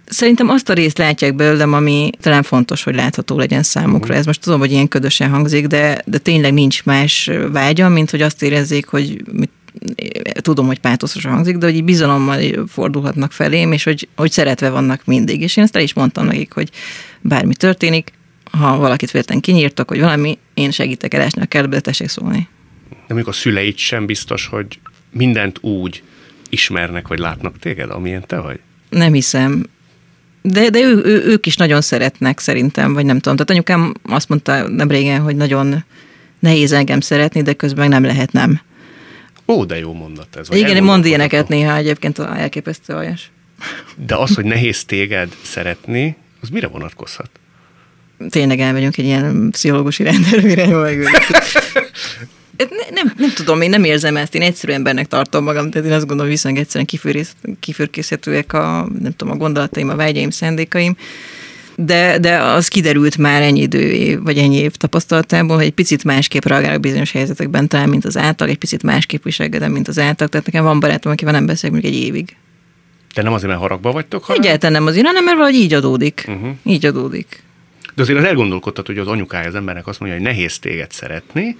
[0.06, 3.99] Szerintem azt a részt látják belőlem, ami talán fontos, hogy látható legyen számukra.
[3.99, 4.17] Uh-huh.
[4.17, 8.21] Ez most tudom, hogy ilyen ködösen hangzik, de, de tényleg nincs más vágyam, mint hogy
[8.21, 9.52] azt érezzék, hogy mit,
[10.42, 15.06] tudom, hogy pátoszosan hangzik, de hogy így bizalommal fordulhatnak felém, és hogy, hogy szeretve vannak
[15.06, 15.42] mindig.
[15.42, 16.70] És én ezt el is mondtam nekik, hogy
[17.22, 18.12] bármi történik,
[18.52, 22.48] ha valakit véletlen kinyírtak, hogy valami, én segítek elesni a kertbe, tessék szólni.
[22.90, 24.80] De mondjuk a szüleid sem biztos, hogy
[25.12, 26.04] mindent úgy
[26.50, 28.60] ismernek, vagy látnak téged, amilyen te vagy?
[28.90, 29.66] Nem hiszem.
[30.42, 33.36] De, de ő, ő, ők is nagyon szeretnek szerintem, vagy nem tudom.
[33.38, 35.84] Tehát anyukám azt mondta nem régen, hogy nagyon
[36.40, 38.62] nehéz engem szeretni, de közben nem lehet nem.
[39.48, 40.48] Ó, de jó mondat ez.
[40.52, 43.32] Igen, mond ilyeneket néha egyébként elképesztő aljas.
[44.06, 47.30] De az, hogy nehéz téged szeretni, az mire vonatkozhat?
[48.30, 51.18] Tényleg elmegyünk egy ilyen pszichológus irányba megölni.
[52.58, 55.94] Nem, nem, nem tudom, én nem érzem ezt, én egyszerű embernek tartom magam, tehát én
[55.94, 57.18] azt gondolom, viszonylag egyszerűen
[57.60, 60.96] kifürkészhetőek a, nem tudom, a gondolataim, a vágyaim, szándékaim,
[61.76, 66.46] de, de az kiderült már ennyi idő, vagy ennyi év tapasztalatából, hogy egy picit másképp
[66.46, 70.46] reagálok bizonyos helyzetekben, talán, mint az átlag, egy picit másképp viselkedem, mint az átlag, tehát
[70.46, 72.36] nekem van barátom, akivel nem beszélek még egy évig.
[73.16, 74.24] De nem azért, mert haragba vagytok?
[74.24, 74.42] Hanem...
[74.42, 76.26] Egyáltalán nem azért, hanem mert valahogy így adódik.
[76.28, 76.50] Uh-huh.
[76.64, 77.44] Így adódik.
[77.96, 81.58] De azért az elgondolkodtat, hogy az anyukája az embernek azt mondja, hogy nehéz téged szeretni,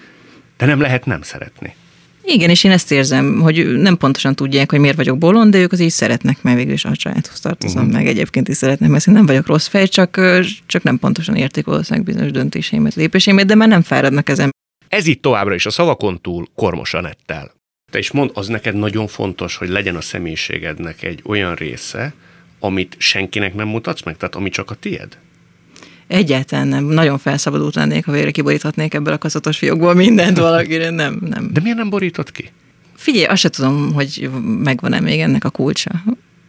[0.58, 1.76] de nem lehet nem szeretni.
[2.26, 5.72] Igen, és én ezt érzem, hogy nem pontosan tudják, hogy miért vagyok bolond, de ők
[5.72, 7.96] az így szeretnek, mert végül is a családhoz tartozom, uh-huh.
[7.96, 10.22] meg egyébként is szeretnek, mert én nem vagyok rossz fej, csak,
[10.66, 14.52] csak nem pontosan értik valószínűleg bizonyos döntéseimet, lépéseimet, de már nem fáradnak ezen.
[14.88, 17.52] Ez itt továbbra is a szavakon túl Kormos Anettel.
[17.92, 22.14] Te is mond, az neked nagyon fontos, hogy legyen a személyiségednek egy olyan része,
[22.60, 25.18] amit senkinek nem mutatsz meg, tehát ami csak a tied?
[26.14, 26.86] Egyáltalán nem.
[26.86, 30.90] Nagyon felszabadult lennék, ha végre kiboríthatnék ebből a kaszatos fiókból mindent valakire.
[30.90, 31.50] Nem, nem.
[31.54, 32.52] De miért nem borított ki?
[32.96, 34.30] Figyelj, azt se tudom, hogy
[34.64, 35.92] megvan-e még ennek a kulcsa.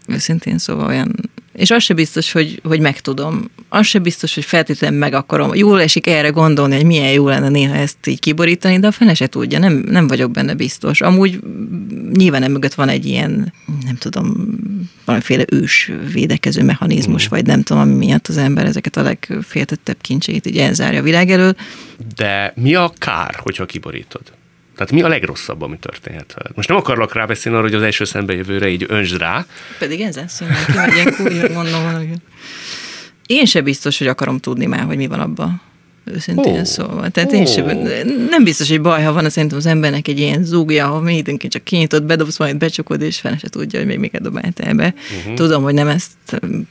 [0.07, 1.15] Őszintén szóval olyan
[1.55, 3.51] és az se biztos, hogy, hogy megtudom.
[3.69, 5.55] Az se biztos, hogy feltétlenül meg akarom.
[5.55, 9.15] Jól esik erre gondolni, hogy milyen jó lenne néha ezt így kiborítani, de a fene
[9.15, 11.01] se tudja, nem, nem vagyok benne biztos.
[11.01, 11.41] Amúgy
[12.13, 13.53] nyilván nem mögött van egy ilyen,
[13.85, 14.49] nem tudom,
[15.05, 17.31] valamiféle ős védekező mechanizmus, mm.
[17.31, 21.31] vagy nem tudom, ami miatt az ember ezeket a legféltettebb kincseit így elzárja a világ
[21.31, 21.55] elől.
[22.17, 24.23] De mi a kár, hogyha kiborítod?
[24.75, 26.57] Tehát mi a legrosszabb, ami történhet veled?
[26.57, 29.47] Most nem akarlak rábeszélni arra, hogy az első szembejövőre így önsd rá.
[29.79, 30.49] Pedig ez lesz, hogy
[30.95, 32.13] ilyen kúrja, mondom valaki.
[33.27, 35.63] Én se biztos, hogy akarom tudni már, hogy mi van abban
[36.05, 36.65] őszintén oh.
[36.65, 37.11] szóval.
[37.11, 37.39] Tehát oh.
[37.39, 37.67] én sem,
[38.31, 41.65] nem biztos, hogy baj, ha van, szerintem az embernek egy ilyen zúgja, ha időnként csak
[41.65, 44.95] kinyitott, bedobsz, majd becsukod, és fel se tudja, hogy még miket dobáltál be.
[45.19, 45.35] Uh-huh.
[45.35, 46.11] Tudom, hogy nem ezt,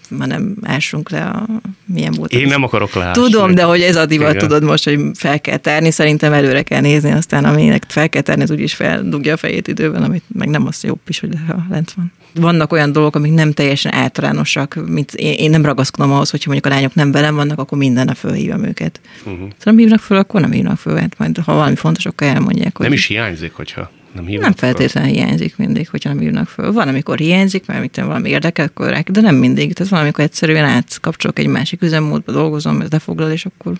[0.09, 1.47] már nem ássunk le a
[1.85, 2.33] milyen volt.
[2.33, 5.57] Én nem akarok le Tudom, de hogy ez a divat, tudod most, hogy fel kell
[5.57, 9.67] tárni, szerintem előre kell nézni, aztán aminek fel kell tárni, az úgyis feldugja a fejét
[9.67, 13.33] időben, amit meg nem az jobb is, hogy ha lent van vannak olyan dolgok, amik
[13.33, 17.35] nem teljesen általánosak, mint én, én nem ragaszkodom ahhoz, hogyha mondjuk a lányok nem velem
[17.35, 18.99] vannak, akkor mindenre fölhívom őket.
[19.25, 19.39] Uh-huh.
[19.39, 22.77] Ha nem hívnak föl, akkor nem hívnak föl, hát majd ha valami fontos, akkor elmondják.
[22.77, 22.85] Hogy...
[22.85, 25.19] Nem is hiányzik, hogyha nem hívnak Nem feltétlenül föl.
[25.19, 26.71] hiányzik mindig, hogyha nem hívnak föl.
[26.71, 29.73] Van, amikor hiányzik, mert mit valami érdekel, akkor rá, de nem mindig.
[29.73, 33.73] Tehát valamikor egyszerűen átkapcsolok egy másik üzemmódba, dolgozom, ez lefoglal, és akkor,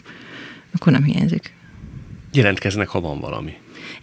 [0.73, 1.53] akkor nem hiányzik.
[2.34, 3.53] Jelentkeznek, ha van valami.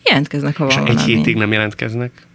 [0.04, 1.00] Jelentkeznek, ha van és valami.
[1.00, 2.28] egy hétig nem jelentkeznek?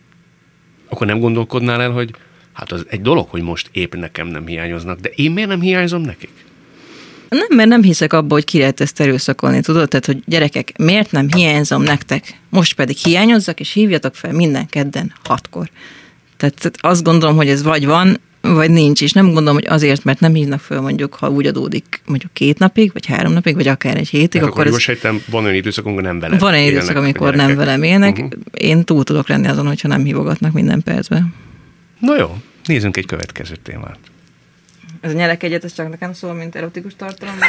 [0.89, 2.15] akkor nem gondolkodnál el, hogy
[2.53, 6.01] hát az egy dolog, hogy most épp nekem nem hiányoznak, de én miért nem hiányzom
[6.01, 6.44] nekik?
[7.29, 9.87] Nem, mert nem hiszek abba, hogy ki lehet ezt erőszakolni, tudod?
[9.87, 12.39] Tehát, hogy gyerekek, miért nem hiányzom nektek?
[12.49, 15.69] Most pedig hiányozzak, és hívjatok fel minden kedden hatkor.
[16.37, 20.03] Tehát, tehát azt gondolom, hogy ez vagy van, vagy nincs, és nem gondolom, hogy azért,
[20.03, 23.67] mert nem hívnak föl mondjuk, ha úgy adódik mondjuk két napig, vagy három napig, vagy
[23.67, 26.67] akár egy hétig, Hát akkor, akkor ez, van olyan időszak, amikor nem veled van egy
[26.67, 28.11] időszak, amikor nem velem élnek.
[28.11, 28.31] Uh-huh.
[28.53, 31.33] Én túl tudok lenni azon, hogyha nem hívogatnak minden percben.
[31.99, 33.97] Na jó, nézzünk egy következő témát.
[35.05, 37.35] Ez a nyelek egyet, ez csak nekem szól, mint erotikus tartalom.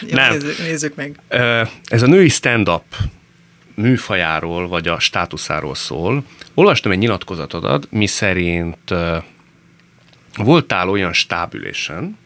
[0.00, 0.32] Jó, Nem.
[0.32, 1.20] Nézzük, nézzük meg.
[1.84, 2.84] Ez a női stand-up
[3.74, 6.24] műfajáról, vagy a státuszáról szól.
[6.54, 8.94] Olvastam egy nyilatkozatodat, mi szerint
[10.36, 12.18] voltál olyan stábülésen,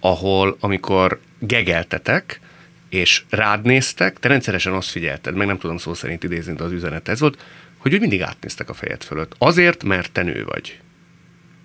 [0.00, 2.40] ahol amikor gegeltetek,
[2.88, 6.72] és rád néztek, te rendszeresen azt figyelted, meg nem tudom szó szerint idézni, de az
[6.72, 7.38] üzenet ez volt,
[7.78, 9.34] hogy úgy mindig átnéztek a fejed fölött.
[9.38, 10.78] Azért, mert te nő vagy.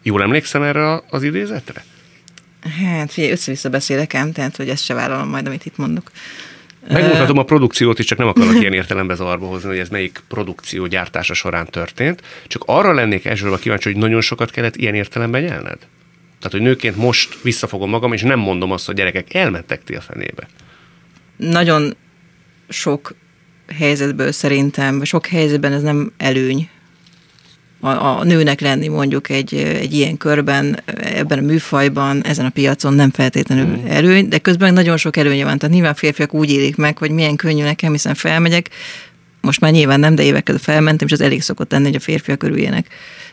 [0.04, 1.84] Jól emlékszem erre az idézetre?
[2.82, 6.12] Hát figyelj, össze-vissza beszélek ám, tehát hogy ezt se vállalom majd, amit itt mondok.
[6.88, 10.86] Megmutatom a produkciót is, csak nem akarok ilyen értelembe zavarba hozni, hogy ez melyik produkció
[10.86, 12.21] gyártása során történt.
[12.47, 15.78] Csak arra lennék elsősorban kíváncsi, hogy nagyon sokat kellett ilyen értelemben nyelned.
[16.39, 20.02] Tehát, hogy nőként most visszafogom magam, és nem mondom azt, hogy gyerekek, elmentek ti a
[20.02, 20.47] fenébe.
[21.38, 21.95] Nagyon
[22.69, 23.15] sok
[23.78, 26.70] helyzetből szerintem, sok helyzetben ez nem előny
[27.84, 32.94] a, a nőnek lenni mondjuk egy, egy ilyen körben, ebben a műfajban, ezen a piacon
[32.94, 33.86] nem feltétlenül mm.
[33.88, 35.58] előny, de közben nagyon sok előnye van.
[35.58, 38.70] Tehát nyilván férfiak úgy élik meg, hogy milyen könnyű nekem, hiszen felmegyek,
[39.44, 42.44] most már nyilván nem, de évekkel felmentem, és az elég szokott lenni, hogy a férfiak
[42.44, 42.88] örüljenek.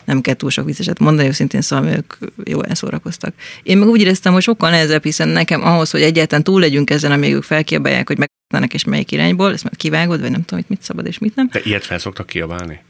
[0.04, 3.34] Nem kell túl sok vicceset mondani, őszintén szóval ők jól elszórakoztak.
[3.62, 7.12] Én meg úgy éreztem, hogy sokkal nehezebb, hiszen nekem ahhoz, hogy egyáltalán túl legyünk ezen,
[7.12, 8.28] amíg ők felkiabálják, hogy meg
[8.72, 11.48] és melyik irányból, ezt már kivágod, vagy nem tudom, hogy mit szabad és mit nem.
[11.52, 12.80] De ilyet fel szoktak kiabálni.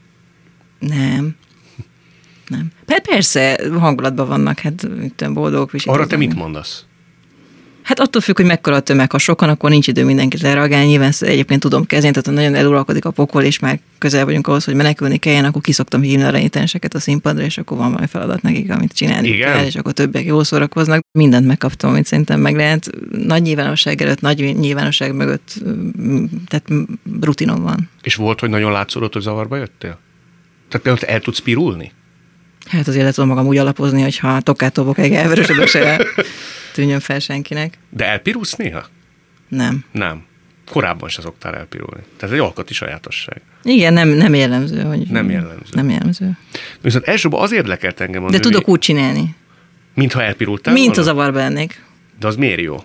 [0.79, 1.37] Nem.
[2.49, 2.73] Nem.
[2.87, 4.89] Per- Persze, hangulatban vannak, hát
[5.33, 5.71] boldogok.
[5.85, 6.85] Arra te mit mondasz?
[7.83, 9.11] Hát attól függ, hogy mekkora a tömeg.
[9.11, 10.87] Ha sokan, akkor nincs idő mindenkit lereagálni.
[10.87, 14.47] Nyilván ezt egyébként tudom kezelni, tehát ha nagyon eluralkodik a pokol, és már közel vagyunk
[14.47, 18.07] ahhoz, hogy menekülni kelljen, akkor kiszoktam hívni a renitenseket a színpadra, és akkor van valami
[18.07, 19.53] feladat nekik, amit csinálni Igen?
[19.53, 21.01] kell, és akkor többiek jól szórakoznak.
[21.19, 22.91] Mindent megkaptam, amit szerintem meg lehet.
[23.11, 25.55] Nagy nyilvánosság előtt, nagy nyilvánosság mögött,
[26.01, 26.67] mm, tehát
[27.21, 27.89] rutinom van.
[28.03, 29.99] És volt, hogy nagyon látszódott, hogy zavarba jöttél?
[30.69, 31.93] Tehát például el tudsz pirulni?
[32.69, 36.05] Hát azért le tudom magam úgy alapozni, hogy ha tokától egy elvörösödök, se
[36.75, 37.79] tűnjön fel senkinek.
[37.91, 38.83] De elpirulsz néha?
[39.49, 39.85] Nem.
[39.93, 40.23] Nem.
[40.71, 42.03] Korábban se szoktál elpirulni.
[42.17, 43.41] Tehát egy alkati sajátosság.
[43.63, 44.83] Igen, nem, nem jellemző.
[44.83, 45.65] Hogy Nem jellemző.
[45.73, 46.31] Nem jellemző.
[46.81, 49.35] Viszont elsőbb az érdekelt engem a De női, tudok úgy csinálni,
[49.95, 51.01] Mintha elpirultál mint volna?
[51.01, 51.83] a zavarba lennék.
[52.21, 52.83] De az miért jó?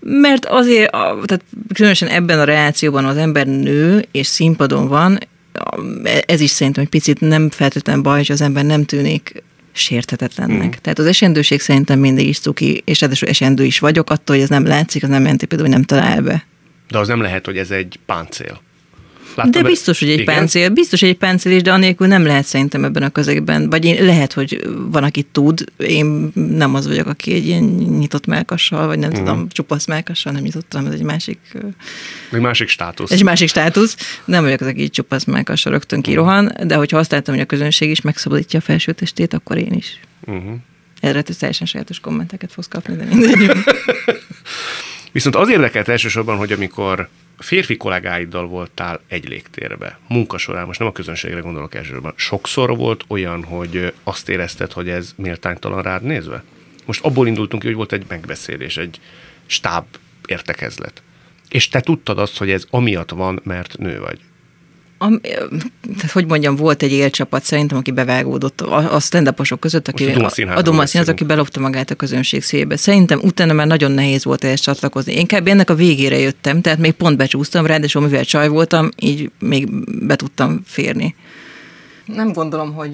[0.00, 5.18] Mert azért, a- tehát különösen ebben a reációban az ember nő, és színpadon van,
[6.26, 10.68] ez is szerintem egy picit nem feltétlenül baj, hogy az ember nem tűnik sérthetetlennek.
[10.68, 10.80] Mhm.
[10.82, 14.50] Tehát az esendőség szerintem mindig is cuki, és ráadásul esendő is vagyok, attól, hogy ez
[14.50, 16.46] nem látszik, az nem jelenti például, hogy nem talál be.
[16.88, 18.60] De az nem lehet, hogy ez egy páncél.
[19.50, 20.34] De e- biztos, hogy egy Igen?
[20.34, 23.70] páncél, biztos, egy páncél is, de anélkül nem lehet szerintem ebben a közegben.
[23.70, 27.62] Vagy én, lehet, hogy van, aki tud, én nem az vagyok, aki egy ilyen
[27.98, 29.18] nyitott melkassal, vagy nem Mhm.
[29.18, 31.38] tudom, csupasz melkassal, nem nyitottam, ez egy másik,
[32.32, 33.10] Egy másik státusz.
[33.10, 33.96] egy másik státusz.
[34.24, 36.08] Nem vagyok az, aki csupasz melkassal rögtön Mhm.
[36.08, 39.72] kirohan, de hogyha azt látom, hogy a közönség is megszabadítja a felső testét, akkor én
[39.72, 40.00] is.
[40.26, 40.52] Uh-huh.
[41.00, 43.50] Erre te teljesen sajátos kommenteket fogsz kapni, de mindegy.
[45.12, 50.88] Viszont az érdekelt elsősorban, hogy amikor férfi kollégáiddal voltál egy légtérbe, munka során, most nem
[50.88, 56.44] a közönségre gondolok elsősorban, sokszor volt olyan, hogy azt érezted, hogy ez méltánytalan rád nézve?
[56.84, 59.00] Most abból indultunk ki, hogy volt egy megbeszélés, egy
[59.46, 59.84] stáb
[60.26, 61.02] értekezlet.
[61.48, 64.18] És te tudtad azt, hogy ez amiatt van, mert nő vagy.
[65.02, 65.20] A,
[65.96, 70.16] tehát hogy mondjam, volt egy élcsapat szerintem, aki bevágódott a, a stand között, aki Most
[70.16, 72.76] a a, Színházról a Duma Színház, aki belopta magát a közönség szébe.
[72.76, 75.14] Szerintem utána már nagyon nehéz volt ehhez csatlakozni.
[75.14, 75.48] Én kb.
[75.48, 79.68] ennek a végére jöttem, tehát még pont becsúsztam, ráadásul mivel csaj voltam, így még
[80.06, 81.14] be tudtam férni.
[82.04, 82.92] Nem gondolom, hogy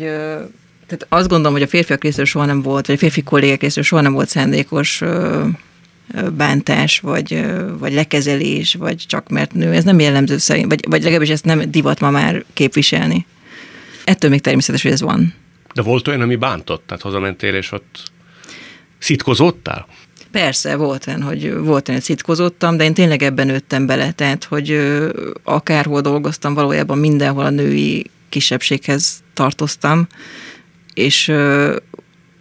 [0.86, 3.84] tehát azt gondolom, hogy a férfiak részéről soha nem volt, vagy a férfi kollégák részéről
[3.84, 5.02] soha nem volt szándékos
[6.36, 7.44] bántás, vagy,
[7.78, 9.72] vagy lekezelés, vagy csak mert nő.
[9.72, 13.26] Ez nem jellemző szerint, vagy, vagy legalábbis ezt nem divat ma már képviselni.
[14.04, 15.34] Ettől még természetes, hogy ez van.
[15.74, 16.82] De volt olyan, ami bántott?
[16.86, 18.02] Tehát hazamentél, és ott
[18.98, 19.86] szitkozódtál?
[20.30, 24.44] Persze, volt olyan, hogy volt olyan, hogy szitkozottam, de én tényleg ebben nőttem bele, tehát,
[24.44, 24.80] hogy
[25.44, 30.06] akárhol dolgoztam, valójában mindenhol a női kisebbséghez tartoztam,
[30.94, 31.32] és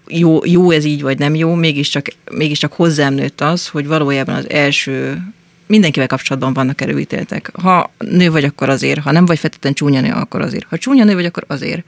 [0.08, 4.50] jó, jó ez így, vagy nem jó, mégiscsak, mégiscsak hozzám nőtt az, hogy valójában az
[4.50, 5.22] első
[5.68, 7.52] mindenkivel kapcsolatban vannak erőítéltek.
[7.62, 10.66] Ha nő vagy, akkor azért, ha nem vagy feltétlenül csúnya nő, akkor azért.
[10.70, 11.84] Ha csúnya nő vagy, akkor azért.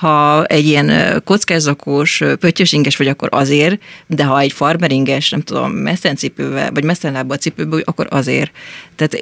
[0.00, 6.70] Ha egy ilyen kockázakós, pöttyösinges vagy, akkor azért, de ha egy farmeringes, nem tudom, mesztencipővel,
[6.70, 8.50] vagy mesztenlábbal cipőből, akkor azért.
[8.96, 9.14] Tehát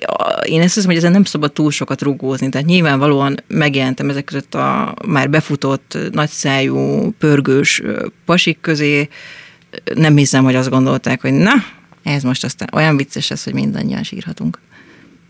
[0.44, 2.48] én ezt hiszem, hogy ezen nem szabad túl sokat rugózni.
[2.48, 7.82] Tehát nyilvánvalóan megjelentem ezek között a már befutott, nagyszájú, pörgős
[8.24, 9.08] pasik közé.
[9.94, 11.52] Nem hiszem, hogy azt gondolták, hogy na,
[12.02, 14.58] ez most aztán olyan vicces lesz, hogy mindannyian sírhatunk.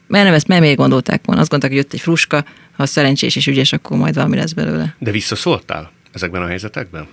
[0.07, 1.41] Mert nem ezt nem még gondolták volna.
[1.41, 2.45] Azt gondolták, hogy jött egy fruska,
[2.79, 4.95] ha szerencsés és ügyes, akkor majd valami lesz belőle.
[4.99, 7.07] De visszaszóltál ezekben a helyzetekben?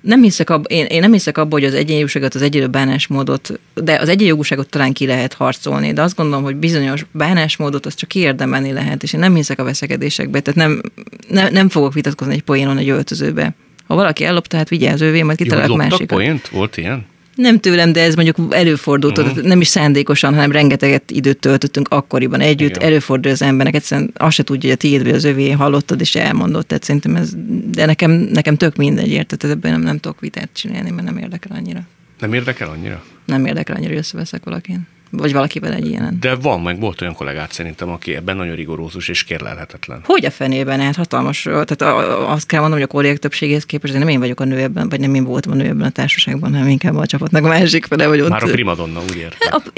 [0.00, 3.98] Nem hiszek ab, én, én nem hiszek abban, hogy az egyenjogúságot, az egyenlő bánásmódot, de
[3.98, 8.72] az egyenjogúságot talán ki lehet harcolni, de azt gondolom, hogy bizonyos bánásmódot azt csak kiérdemelni
[8.72, 10.80] lehet, és én nem hiszek a veszekedésekbe, tehát nem,
[11.28, 13.54] ne, nem fogok vitatkozni egy poénon egy öltözőbe.
[13.86, 16.06] Ha valaki ellopta, hát vigye az ővé, majd kitalálok másikat.
[16.06, 16.48] poént?
[16.48, 17.06] Volt ilyen?
[17.40, 19.42] Nem tőlem, de ez mondjuk előfordult, uh-huh.
[19.42, 22.76] nem is szándékosan, hanem rengeteget időt töltöttünk akkoriban együtt.
[22.76, 22.88] Igen.
[22.88, 26.14] Előfordul az embernek, egyszerűen azt se tudja, hogy a tiéd vagy az övé hallottad és
[26.14, 26.68] elmondott.
[26.68, 27.32] Tehát szerintem ez,
[27.70, 29.44] de nekem, nekem tök mindegy, érted?
[29.44, 31.80] Ebben nem, nem tudok vitát csinálni, mert nem érdekel annyira.
[32.20, 33.04] Nem érdekel annyira?
[33.24, 34.86] Nem érdekel annyira, hogy összeveszek valakin.
[35.10, 36.16] Vagy valakivel egy ilyen.
[36.20, 40.00] De van, meg volt olyan kollégát szerintem, aki ebben nagyon rigorózus és kérlelhetetlen.
[40.04, 40.80] Hogy a fenében?
[40.80, 41.42] Hát hatalmas.
[41.42, 41.82] Tehát
[42.26, 44.88] azt kell mondanom, hogy a kollégák többségéhez képest, de nem én vagyok a nő ebben,
[44.88, 47.84] vagy nem én voltam a nő ebben a társaságban, hanem inkább a csapatnak a másik
[47.84, 48.28] fele, vagy ott.
[48.28, 49.50] Már a primadonna, úgy értem.
[49.50, 49.72] Hát,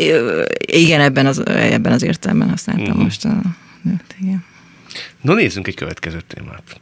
[0.56, 3.02] igen, ebben az, ebben az értelemben használtam uh-huh.
[3.02, 3.40] most a
[3.82, 4.44] nőt, igen.
[5.20, 6.80] Na nézzünk egy következő témát.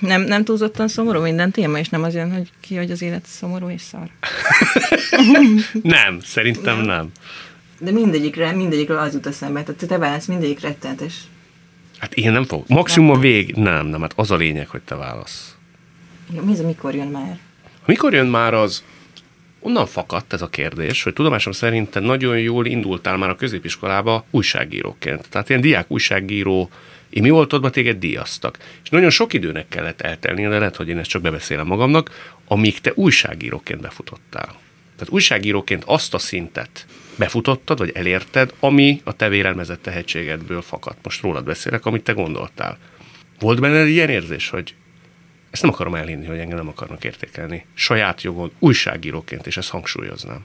[0.00, 3.26] Nem, nem túlzottan szomorú minden téma, és nem az jön, hogy ki, hogy az élet
[3.26, 4.10] szomorú és szar.
[5.82, 6.86] nem, szerintem nem.
[6.86, 7.10] nem.
[7.78, 9.62] De mindegyikre, mindegyikre az jut eszembe.
[9.62, 11.14] Tehát te válasz mindegyik rettentes.
[11.98, 12.68] Hát én nem fogok.
[12.68, 15.56] Maximum a vég, nem, nem, hát az a lényeg, hogy te válasz.
[16.34, 17.38] Ja, mi az, mikor jön már?
[17.86, 18.84] Mikor jön már az,
[19.60, 24.24] onnan fakadt ez a kérdés, hogy tudomásom szerint te nagyon jól indultál már a középiskolába
[24.30, 25.28] újságíróként.
[25.28, 26.70] Tehát ilyen diák újságíró,
[27.10, 28.58] én mi voltodban téged díjaztak.
[28.82, 32.80] És nagyon sok időnek kellett eltelni, de lehet, hogy én ezt csak bebeszélem magamnak, amíg
[32.80, 34.56] te újságíróként befutottál.
[34.96, 36.86] Tehát újságíróként azt a szintet
[37.18, 40.98] befutottad, vagy elérted, ami a te vérelmezett tehetségedből fakadt.
[41.02, 42.78] Most rólad beszélek, amit te gondoltál.
[43.38, 44.74] Volt benned ilyen érzés, hogy
[45.50, 47.66] ezt nem akarom elhinni, hogy engem nem akarnak értékelni.
[47.74, 50.44] Saját jogon, újságíróként, és ezt hangsúlyoznám.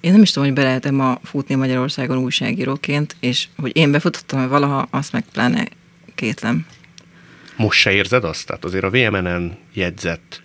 [0.00, 4.48] Én nem is tudom, hogy be lehetem ma futni Magyarországon újságíróként, és hogy én befutottam
[4.48, 5.68] valaha, azt meg pláne
[6.14, 6.66] kétlem.
[7.56, 8.46] Most se érzed azt?
[8.46, 10.42] Tehát azért a VMN-en jegyzett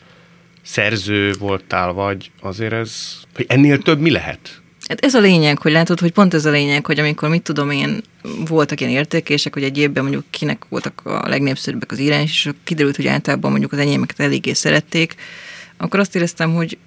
[0.62, 4.62] szerző voltál, vagy azért ez, hogy ennél több mi lehet?
[4.94, 7.72] Hát ez a lényeg, hogy látod, hogy pont ez a lényeg, hogy amikor mit tudom
[7.72, 8.02] én,
[8.48, 12.96] voltak ilyen értékések, hogy egy évben mondjuk kinek voltak a legnépszerűbbek az írás, és kiderült,
[12.96, 15.16] hogy általában mondjuk az enyémeket eléggé szerették,
[15.78, 16.78] akkor azt éreztem, hogy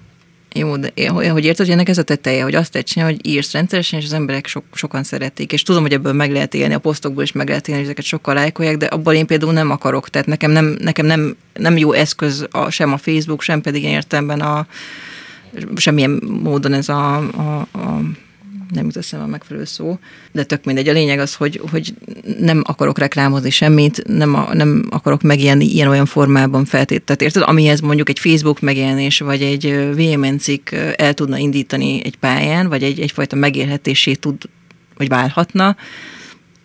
[0.55, 3.99] jó, de hogy érted, hogy ennek ez a teteje, hogy azt tetszene, hogy írsz rendszeresen,
[3.99, 5.53] és az emberek so, sokan szeretik.
[5.53, 8.05] És tudom, hogy ebből meg lehet élni, a posztokból is meg lehet élni, hogy ezeket
[8.05, 10.09] sokkal lájkolják, de abban én például nem akarok.
[10.09, 13.90] Tehát nekem nem, nekem nem, nem jó eszköz a, sem a Facebook, sem pedig én
[13.90, 14.66] értemben a,
[15.77, 18.01] semmilyen módon ez a, a, a
[18.75, 19.99] nem jut eszembe a megfelelő szó,
[20.33, 20.88] de tök mindegy.
[20.88, 21.95] A lényeg az, hogy, hogy
[22.38, 27.25] nem akarok reklámozni semmit, nem, a, nem akarok megjelenni ilyen-olyan formában feltétlenül.
[27.25, 27.42] Érted?
[27.42, 32.83] Amihez mondjuk egy Facebook megjelenés, vagy egy VMN cikk el tudna indítani egy pályán, vagy
[32.83, 34.42] egy, egyfajta megélhetésé tud,
[34.97, 35.77] vagy válhatna,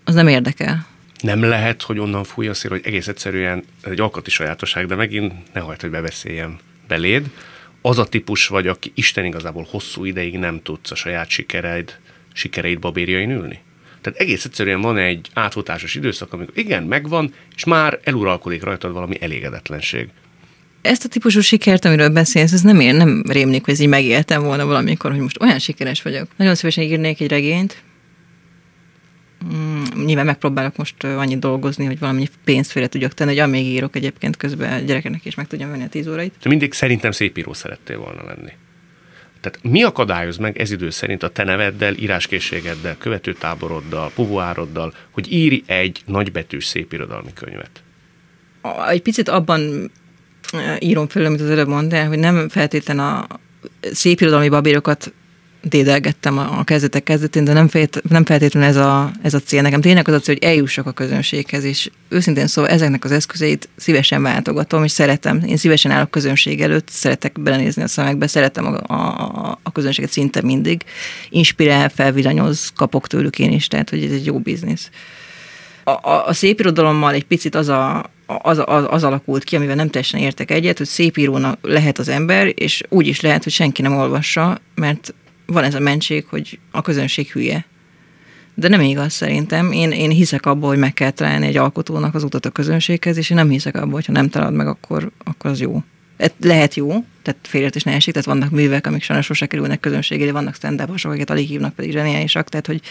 [0.03, 0.85] az nem érdekel.
[1.21, 4.95] Nem lehet, hogy onnan fúj a szél, hogy egész egyszerűen ez egy alkati sajátosság, de
[4.95, 7.25] megint ne hagyd, hogy bebeszéljem beléd,
[7.81, 11.99] az a típus vagy, aki Isten igazából hosszú ideig nem tudsz a saját sikereid,
[12.33, 13.59] sikereid babérjain ülni?
[14.01, 19.17] Tehát egész egyszerűen van egy átfutásos időszak, amikor igen, megvan, és már eluralkodik rajtad valami
[19.21, 20.09] elégedetlenség.
[20.81, 24.43] Ezt a típusú sikert, amiről beszélsz, ez nem ér, nem rémlik, hogy ez így megéltem
[24.43, 26.27] volna valamikor, hogy most olyan sikeres vagyok.
[26.35, 27.81] Nagyon szívesen írnék egy regényt,
[29.45, 33.95] Mm, nyilván megpróbálok most annyit dolgozni, hogy valami pénzt félre tudjak tenni, hogy amíg írok
[33.95, 36.33] egyébként közben a gyerekeknek is meg tudjam venni a tíz órait.
[36.39, 38.51] Te mindig szerintem szép író szerettél volna lenni.
[39.41, 45.63] Tehát mi akadályoz meg ez idő szerint a te neveddel, íráskészségeddel, követőtáboroddal, puvuároddal, hogy írj
[45.65, 47.83] egy nagybetűs szép irodalmi könyvet?
[48.89, 49.91] Egy picit abban
[50.79, 53.27] írom föl, amit az előbb mondtál, hogy nem feltétlen a
[53.81, 55.13] szép irodalmi babérokat
[55.61, 59.61] dédelgettem a kezdetek kezdetén, de nem, felt, nem feltétlenül ez a, ez a cél.
[59.61, 63.69] Nekem tényleg az a cél, hogy eljussak a közönséghez, és őszintén szóval ezeknek az eszközeit
[63.75, 65.41] szívesen váltogatom, és szeretem.
[65.45, 70.41] Én szívesen állok közönség előtt, szeretek belenézni a szemekbe, szeretem a, a, a közönséget szinte
[70.41, 70.83] mindig.
[71.29, 74.89] Inspirál, felvillanyoz, kapok tőlük én is, tehát hogy ez egy jó biznisz.
[75.83, 79.75] A, a, a szép irodalommal egy picit az a, az, az, az alakult ki, amivel
[79.75, 83.53] nem teljesen értek egyet, hogy szép írónak lehet az ember, és úgy is lehet, hogy
[83.53, 85.13] senki nem olvassa, mert
[85.51, 87.65] van ez a mentség, hogy a közönség hülye.
[88.53, 89.71] De nem igaz szerintem.
[89.71, 93.29] Én, én hiszek abban, hogy meg kell találni egy alkotónak az utat a közönséghez, és
[93.29, 95.83] én nem hiszek abban, hogy ha nem találod meg, akkor, akkor az jó.
[96.41, 100.55] Lehet jó, tehát félreértés ne esik, tehát vannak művek, amik sajnos sose kerülnek közönségére, vannak
[100.55, 102.81] stand akiket alig hívnak, pedig zseniálisak, tehát hogy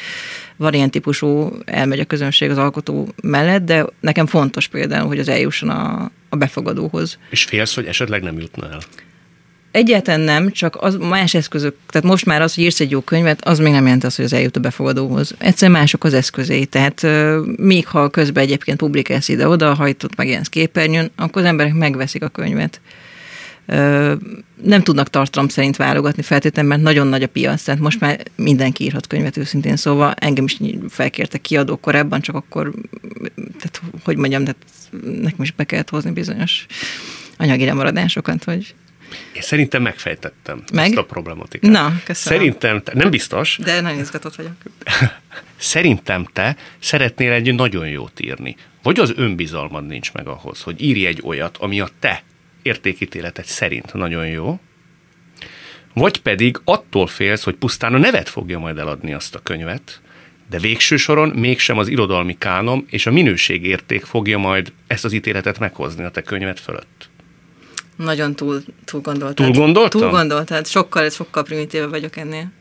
[0.57, 5.29] van ilyen típusú, elmegy a közönség az alkotó mellett, de nekem fontos például, hogy az
[5.29, 7.19] eljusson a, a befogadóhoz.
[7.31, 8.81] És félsz, hogy esetleg nem jutna el?
[9.71, 13.45] Egyáltalán nem, csak az más eszközök, tehát most már az, hogy írsz egy jó könyvet,
[13.45, 15.35] az még nem jelent az, hogy az eljut a befogadóhoz.
[15.39, 17.07] Egyszerűen mások az eszközei, tehát
[17.57, 22.29] még ha közben egyébként publikálsz ide-oda, hajtott meg ilyen képernyőn, akkor az emberek megveszik a
[22.29, 22.81] könyvet.
[24.63, 28.85] Nem tudnak tartalom szerint válogatni feltétlenül, mert nagyon nagy a piac, tehát most már mindenki
[28.85, 30.13] írhat könyvet őszintén, szóval.
[30.13, 30.59] Engem is
[30.89, 32.73] felkértek kiadó korábban, csak akkor,
[33.35, 34.63] tehát hogy mondjam, tehát
[35.03, 36.67] nekem is be kellett hozni bizonyos
[37.37, 38.75] anyagi lemaradásokat, hogy
[39.35, 40.85] én szerintem megfejtettem Meg?
[40.85, 41.71] ezt a problematikát.
[41.71, 42.39] Na, köszönöm.
[42.39, 43.59] Szerintem, te, nem biztos.
[43.63, 44.53] De nagyon izgatott vagyok.
[45.57, 48.57] Szerintem te szeretnél egy nagyon jót írni.
[48.83, 52.23] Vagy az önbizalmad nincs meg ahhoz, hogy írj egy olyat, ami a te
[52.63, 54.61] értékítéleted szerint nagyon jó,
[55.95, 60.01] vagy pedig attól félsz, hogy pusztán a nevet fogja majd eladni azt a könyvet,
[60.51, 65.59] de végső soron mégsem az irodalmi kánom és a minőségérték fogja majd ezt az ítéletet
[65.59, 67.10] meghozni a te könyvet fölött.
[68.05, 69.47] Nagyon túl, túl gondoltad.
[69.47, 70.01] Túl gondoltam?
[70.01, 70.67] Túl gondoltad.
[70.67, 72.53] Sokkal, sokkal primitíve vagyok ennél.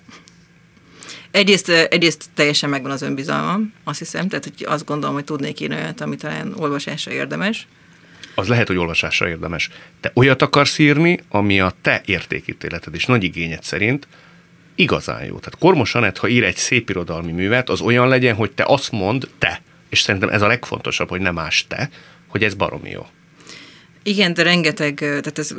[1.32, 5.76] Egyrészt, egyrészt teljesen megvan az önbizalmam, azt hiszem, tehát hogy azt gondolom, hogy tudnék írni
[5.76, 7.68] olyat, ami talán olvasásra érdemes
[8.40, 9.70] az lehet, hogy olvasásra érdemes.
[10.00, 14.08] Te olyat akarsz írni, ami a te értékítéleted és nagy igényed szerint
[14.76, 15.40] igazán jó.
[15.40, 18.92] Tehát Kormos Anett, ha ír egy szép irodalmi művet, az olyan legyen, hogy te azt
[18.92, 21.90] mond, te, és szerintem ez a legfontosabb, hogy nem más te,
[22.28, 23.06] hogy ez baromi jó.
[24.04, 25.56] Igen, de rengeteg, tehát, ez,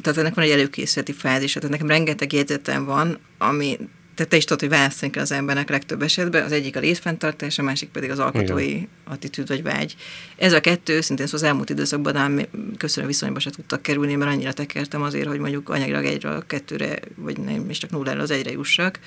[0.00, 3.78] tehát ennek van egy előkészületi fázis, tehát nekem rengeteg jegyzetem van, ami
[4.14, 7.58] tehát te is tudod, hogy választani kell az embernek legtöbb esetben, az egyik a létfenntartás,
[7.58, 8.88] a másik pedig az alkotói Igen.
[9.04, 9.94] attitűd vagy vágy.
[10.36, 12.40] Ez a kettő, szintén az elmúlt időszakban nem
[12.76, 16.98] köszönő viszonyba se tudtak kerülni, mert annyira tekertem azért, hogy mondjuk anyagilag egyre a kettőre,
[17.16, 18.98] vagy nem is csak nullára az egyre jussak.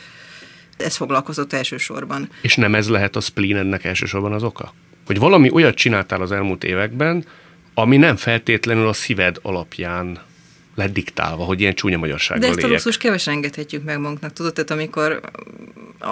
[0.78, 2.30] Ez foglalkozott elsősorban.
[2.42, 4.74] És nem ez lehet a spleenednek elsősorban az oka?
[5.06, 7.26] Hogy valami olyat csináltál az elmúlt években,
[7.80, 10.20] ami nem feltétlenül a szíved alapján
[10.76, 14.54] lett diktálva, hogy ilyen csúnya magyarsággal De ezt a luxus kevesen engedhetjük meg magunknak, tudod?
[14.54, 15.22] Tehát amikor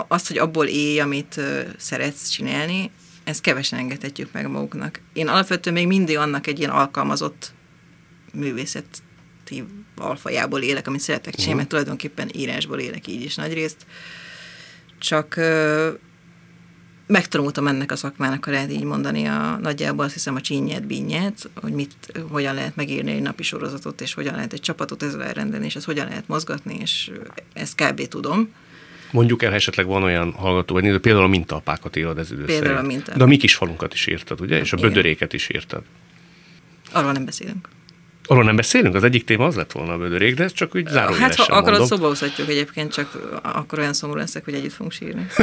[0.08, 1.40] azt, hogy abból élj, amit
[1.78, 2.92] szeretsz csinálni,
[3.24, 5.00] ezt kevesen engedhetjük meg magunknak.
[5.14, 7.52] Én alapvetően még mindig annak egy ilyen alkalmazott
[8.34, 9.64] művészeti
[9.98, 11.58] alfajából élek, amit szeretek csinálni, uh-huh.
[11.58, 13.86] mert tulajdonképpen írásból élek így is nagyrészt.
[15.00, 15.40] Csak
[17.08, 21.50] megtanultam ennek a szakmának, ha lehet így mondani, a, nagyjából azt hiszem a csinyet, bínyet,
[21.62, 21.94] hogy mit,
[22.30, 25.86] hogyan lehet megírni egy napi sorozatot, és hogyan lehet egy csapatot ezzel elrendelni, és ezt
[25.86, 27.12] hogyan lehet mozgatni, és
[27.54, 28.08] ezt kb.
[28.08, 28.50] tudom.
[29.12, 32.78] Mondjuk el, esetleg van olyan hallgató, vagy néző, például a mintapákat írod ez idő Például
[32.78, 33.18] a mintapák.
[33.18, 34.60] De a mi kis falunkat is írtad, ugye?
[34.60, 34.90] És a Igen.
[34.90, 35.82] bödöréket is írtad.
[36.92, 37.70] Arról nem beszélünk.
[38.28, 38.96] Arról nem beszélünk?
[38.96, 41.56] Az egyik téma az lett volna a bödörék, de ez csak úgy zárójelesen Hát ha
[41.56, 42.14] akarod, szóba
[42.48, 45.26] egyébként, csak akkor olyan szomorú leszek, hogy együtt fogunk sírni.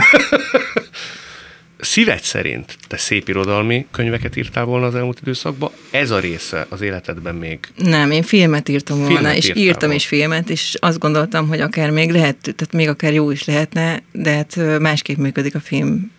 [1.84, 6.80] szíved szerint te szép irodalmi könyveket írtál volna az elmúlt időszakban, ez a része az
[6.80, 7.58] életedben még?
[7.76, 9.94] Nem, én filmet írtam volna, filmet és írtam volna.
[9.94, 14.02] is filmet, és azt gondoltam, hogy akár még lehet, tehát még akár jó is lehetne,
[14.12, 16.10] de hát másképp működik a film.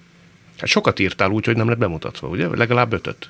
[0.58, 2.48] Hát sokat írtál úgy, hogy nem lett bemutatva, ugye?
[2.56, 3.30] Legalább ötöt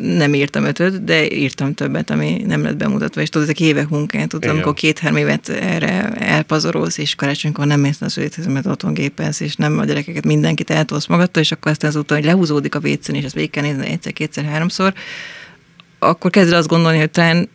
[0.00, 4.28] nem írtam ötöt, de írtam többet, ami nem lett bemutatva, és tudod, ezek évek munkát,
[4.28, 9.40] tudod, amikor két-három évet erre elpazarolsz, és karácsonykor nem mész a szülíthez, mert otthon gépelsz,
[9.40, 13.14] és nem a gyerekeket mindenkit eltolsz magadtól, és akkor aztán azután, hogy lehúzódik a vécén,
[13.14, 14.92] és ezt végig kell nézni egyszer, kétszer, háromszor,
[15.98, 17.48] akkor kezded azt gondolni, hogy talán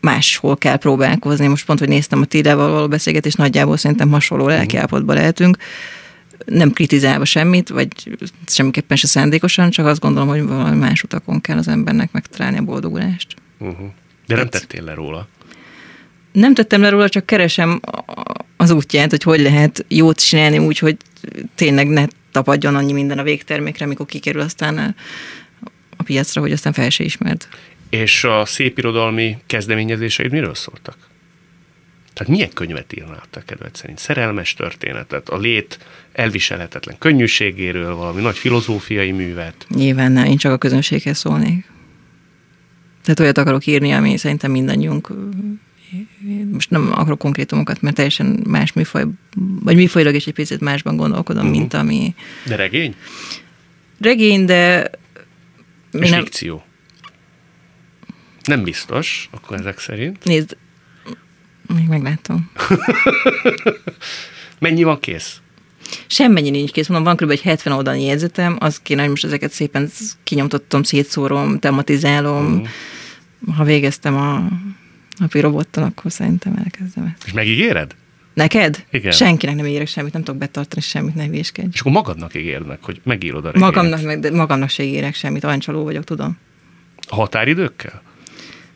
[0.00, 1.46] máshol kell próbálkozni.
[1.46, 4.52] Most pont, hogy néztem a Tírával való beszélgetést, nagyjából szerintem hasonló mhm.
[4.52, 5.56] lelkiállapotban lehetünk
[6.46, 7.88] nem kritizálva semmit, vagy
[8.46, 12.62] semmiképpen se szándékosan, csak azt gondolom, hogy valami más utakon kell az embernek megtalálni a
[12.62, 13.36] boldogulást.
[13.58, 13.88] Uh-huh.
[14.26, 15.28] De nem tettél le róla?
[16.32, 17.80] Nem tettem le róla, csak keresem
[18.56, 20.96] az útját, hogy hogy lehet jót csinálni úgy, hogy
[21.54, 24.94] tényleg ne tapadjon annyi minden a végtermékre, amikor kikerül aztán a,
[25.96, 27.48] a piacra, hogy aztán fel se ismert.
[27.90, 31.09] És a szépirodalmi kezdeményezéseid miről szóltak?
[32.20, 33.98] Tehát milyen könyvet írnál te kedved szerint?
[33.98, 35.78] Szerelmes történetet, a lét
[36.12, 39.66] elviselhetetlen könnyűségéről, valami nagy filozófiai művet?
[39.68, 41.70] Nyilván nem, én csak a közönséghez szólnék.
[43.02, 45.12] Tehát olyat akarok írni, ami szerintem mindannyiunk
[46.52, 49.04] most nem akarok konkrétumokat, mert teljesen más műfaj,
[49.60, 51.58] vagy műfajilag is egy picit másban gondolkodom, uh-huh.
[51.58, 52.14] mint ami...
[52.46, 52.94] De regény?
[54.00, 54.90] Regény, de...
[55.92, 56.22] És nem...
[56.22, 56.64] fikció?
[58.42, 60.24] Nem biztos, akkor ezek szerint.
[60.24, 60.56] Nézd,
[61.74, 62.50] még meglátom.
[64.58, 65.40] Mennyi van kész?
[66.06, 67.30] Semmennyi nincs kész, mondom, van kb.
[67.30, 69.90] egy 70 oldalnyi jegyzetem, az kéne, hogy most ezeket szépen
[70.22, 72.44] kinyomtottam, szétszórom, tematizálom.
[72.44, 72.62] Mm.
[73.52, 74.48] Ha végeztem a
[75.18, 77.26] napi robottal, akkor szerintem elkezdem ezt.
[77.26, 77.94] És megígéred?
[78.34, 78.84] Neked?
[78.90, 79.12] Igen.
[79.12, 81.68] Senkinek nem ígérek semmit, nem tudok betartani semmit, ne hülyéskedj.
[81.72, 83.64] És akkor magadnak ígérnek, hogy megírod a regényt.
[83.64, 86.38] Magamnak, meg, de magamnak se ígérek semmit, ancsaló vagyok, tudom.
[87.08, 88.02] A határidőkkel?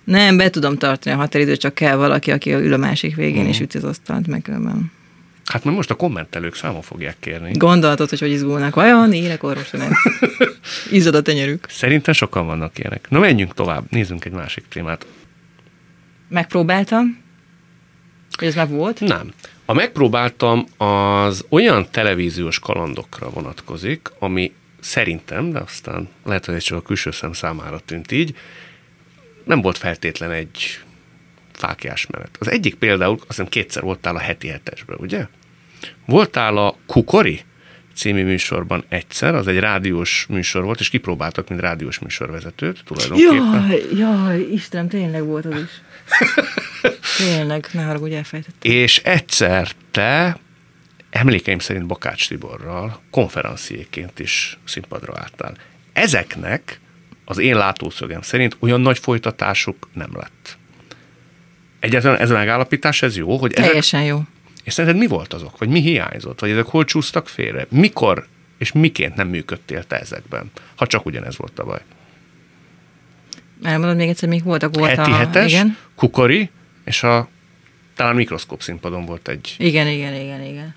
[0.04, 3.48] Nem, be tudom tartani a határidőt, csak kell valaki, aki ül a másik végén, mm.
[3.48, 4.92] és üti az asztalt, meg különben.
[5.44, 7.50] Hát mert most a kommentelők számon fogják kérni.
[7.52, 8.74] Gondolatod, hogy hogy izgulnak.
[8.74, 9.92] Vajon írek orvosra nem?
[10.90, 11.66] Izzad a tenyerük.
[11.68, 13.06] Szerintem sokan vannak ilyenek.
[13.10, 15.06] Na menjünk tovább, nézzünk egy másik témát.
[16.28, 17.22] Megpróbáltam,
[18.38, 19.00] hogy ez meg volt.
[19.00, 19.32] Nem.
[19.64, 26.78] A megpróbáltam az olyan televíziós kalandokra vonatkozik, ami szerintem, de aztán lehet, hogy ez csak
[26.78, 28.36] a külső szem számára tűnt így,
[29.44, 30.80] nem volt feltétlen egy
[31.52, 32.36] fákjás menet.
[32.40, 35.26] Az egyik például, azt hiszem kétszer voltál a heti hetesben, ugye?
[36.06, 37.40] Voltál a Kukori
[37.94, 43.68] című műsorban egyszer, az egy rádiós műsor volt, és kipróbáltak, mint rádiós műsorvezetőt tulajdonképpen.
[43.68, 45.70] Jaj, jaj, Istenem, tényleg volt az is.
[47.26, 48.72] tényleg, ne haragudj, elfejtettem.
[48.72, 50.38] És egyszer te,
[51.10, 55.56] emlékeim szerint Bakács Tiborral konferenciéként is színpadra álltál.
[55.92, 56.80] Ezeknek
[57.24, 60.58] az én látószögem szerint olyan nagy folytatásuk nem lett.
[61.80, 63.36] Egyáltalán ez a megállapítás, ez jó?
[63.36, 64.22] Hogy ezek, Teljesen jó.
[64.64, 65.58] és szerinted mi volt azok?
[65.58, 66.40] Vagy mi hiányzott?
[66.40, 67.66] Vagy ezek hol csúsztak félre?
[67.70, 68.26] Mikor
[68.58, 70.50] és miként nem működtél te ezekben?
[70.74, 71.80] Ha csak ugyanez volt a baj.
[73.62, 74.76] Elmondod még egyszer, mik voltak?
[74.76, 75.14] Volt Heti a...
[75.14, 75.76] hetes, Igen?
[75.94, 76.50] kukori,
[76.84, 77.28] és a
[77.96, 79.54] talán mikroszkóp színpadon volt egy.
[79.58, 80.74] Igen, igen, igen, igen.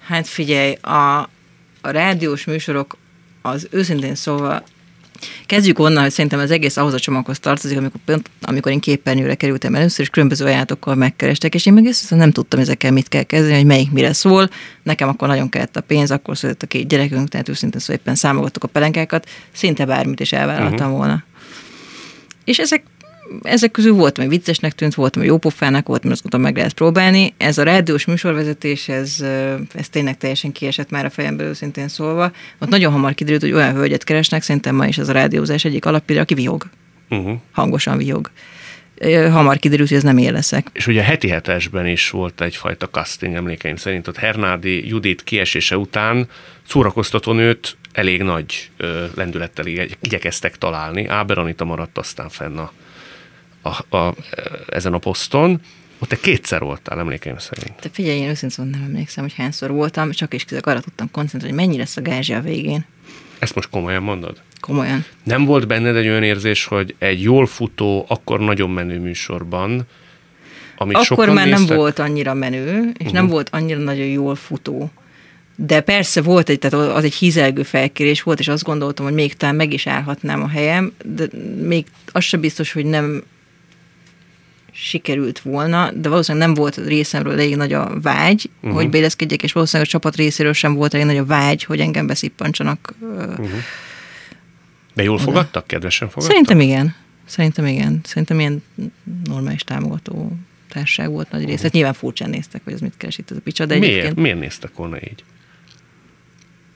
[0.00, 1.18] Hát figyelj, a,
[1.80, 2.96] a rádiós műsorok
[3.42, 4.64] az őszintén szóval
[5.46, 9.34] Kezdjük onnan, hogy szerintem az egész ahhoz a csomaghoz tartozik, amikor, pont, amikor én képernyőre
[9.34, 13.22] kerültem először, és különböző ajánlatokkal megkerestek, és én meg ezt nem tudtam ezekkel mit kell
[13.22, 14.48] kezdeni, hogy melyik mire szól.
[14.82, 18.14] Nekem akkor nagyon kellett a pénz, akkor született a két gyerekünk, tehát őszintén szóval éppen
[18.14, 20.96] számogattuk a pelenkákat, szinte bármit is elvállaltam uh-huh.
[20.96, 21.24] volna.
[22.44, 22.82] És ezek
[23.42, 26.74] ezek közül volt, ami viccesnek tűnt, volt, ami jópofának, volt, ami azt gondoltam, meg lehet
[26.74, 27.34] próbálni.
[27.36, 29.24] Ez a rádiós műsorvezetés, ez,
[29.74, 32.32] ez tényleg teljesen kiesett már a fejemből, őszintén szólva.
[32.58, 35.84] Ott nagyon hamar kiderült, hogy olyan hölgyet keresnek, szerintem ma is ez a rádiózás egyik
[35.84, 36.64] alapja, aki vihog.
[37.10, 37.38] Uh-huh.
[37.52, 38.30] Hangosan vihog.
[39.30, 40.70] Hamar kiderült, hogy ez nem én leszek.
[40.72, 44.08] És ugye a heti hetesben is volt egyfajta casting emlékeim szerint.
[44.08, 46.28] Ott Hernádi Judit kiesése után
[46.66, 49.66] szórakoztató nőt elég nagy ö, lendülettel
[50.00, 51.06] igyekeztek találni.
[51.06, 52.72] Áber Anita maradt aztán fenn a
[53.68, 54.14] a, a,
[54.66, 55.60] ezen a poszton,
[55.98, 57.72] ott te kétszer voltál, emlékeim szerint.
[57.80, 61.10] Te figyelj, én őszintén szóval nem emlékszem, hogy hányszor voltam, csak is kizek arra tudtam
[61.10, 62.86] koncentrálni, hogy mennyi lesz a gázsi a végén.
[63.38, 64.42] Ezt most komolyan mondod?
[64.60, 65.04] Komolyan.
[65.22, 69.86] Nem volt benned egy olyan érzés, hogy egy jól futó, akkor nagyon menő műsorban,
[70.76, 73.12] amit Akkor már néztek, nem volt annyira menő, és uh-huh.
[73.12, 74.90] nem volt annyira nagyon jól futó.
[75.56, 79.36] De persze volt egy, tehát az egy hízelgő felkérés volt, és azt gondoltam, hogy még
[79.36, 81.24] talán meg is állhatnám a helyem, de
[81.62, 83.22] még az sem biztos, hogy nem
[84.80, 88.78] sikerült volna, de valószínűleg nem volt részemről elég nagy a vágy, uh-huh.
[88.78, 92.06] hogy beilleszkedjek, és valószínűleg a csapat részéről sem volt elég nagy a vágy, hogy engem
[92.06, 92.94] beszippancsanak.
[93.00, 93.48] Uh-huh.
[94.94, 95.66] De jól fogadtak?
[95.66, 96.30] Kedvesen fogadtak?
[96.30, 96.94] Szerintem igen.
[97.24, 98.00] Szerintem igen.
[98.04, 98.62] Szerintem ilyen
[99.24, 100.32] normális támogató
[100.68, 101.52] társaság volt nagy része.
[101.52, 101.64] Uh-huh.
[101.64, 103.92] Hát nyilván furcsán néztek, hogy ez mit keres itt ez a picsa, de Miért?
[103.92, 104.16] egyébként...
[104.16, 105.24] Miért néztek volna így?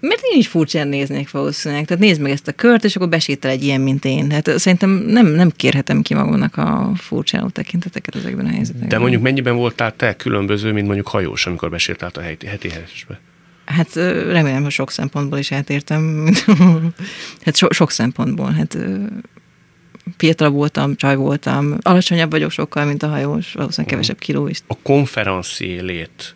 [0.08, 1.84] Mert én is furcsán néznék valószínűleg.
[1.84, 4.30] Tehát nézd meg ezt a kört, és akkor besétel egy ilyen, mint én.
[4.30, 8.88] Hát szerintem nem, nem kérhetem ki magamnak a furcsáló tekinteteket ezekben a helyzetekben.
[8.88, 13.20] De mondjuk mennyiben voltál te különböző, mint mondjuk hajós, amikor besétál a heti, heti helyesbe?
[13.64, 13.94] Hát
[14.30, 16.32] remélem, hogy sok szempontból is átértem.
[17.44, 18.50] hát so, sok szempontból.
[18.50, 18.78] Hát
[20.16, 24.60] fiatal voltam, csaj voltam, alacsonyabb vagyok sokkal, mint a hajós, valószínűleg kevesebb kiló is.
[24.66, 26.34] A konferencié lét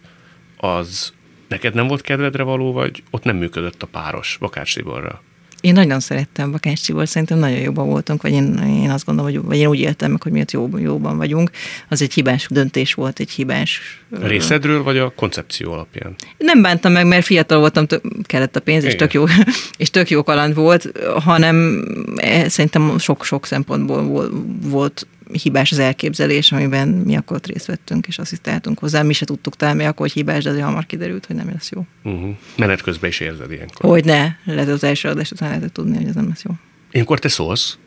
[0.56, 1.12] az
[1.49, 5.22] Neked nem volt kedvedre való, vagy ott nem működött a páros Bakács Tiborra?
[5.61, 9.42] Én nagyon szerettem Bakács Tibor, szerintem nagyon jobban voltunk, vagy én, én azt gondolom, hogy
[9.42, 11.51] vagy én úgy éltem meg, hogy miatt jó, jóban vagyunk.
[11.88, 13.80] Az egy hibás döntés volt, egy hibás...
[14.20, 16.14] A részedről, vagy a koncepció alapján?
[16.38, 19.24] Nem bántam meg, mert fiatal voltam, tök, kellett a pénz, és tök, jó,
[19.76, 20.92] és tök jó kaland volt,
[21.24, 21.84] hanem
[22.16, 24.30] eh, szerintem sok-sok szempontból
[24.62, 29.03] volt hibás az elképzelés, amiben mi akkor ott részt vettünk, és asszisztáltunk hozzá.
[29.03, 31.87] Mi se tudtuk talán, akkor, hogy hibás, de azért hamar kiderült, hogy nem lesz jó.
[32.05, 32.35] Uh-huh.
[32.57, 33.91] Menet közben is érzed ilyenkor.
[33.91, 36.51] Hogy ne, lehet az első adás után lehetett tudni, hogy ez nem lesz jó.
[36.91, 37.79] Ilyenkor te szólsz?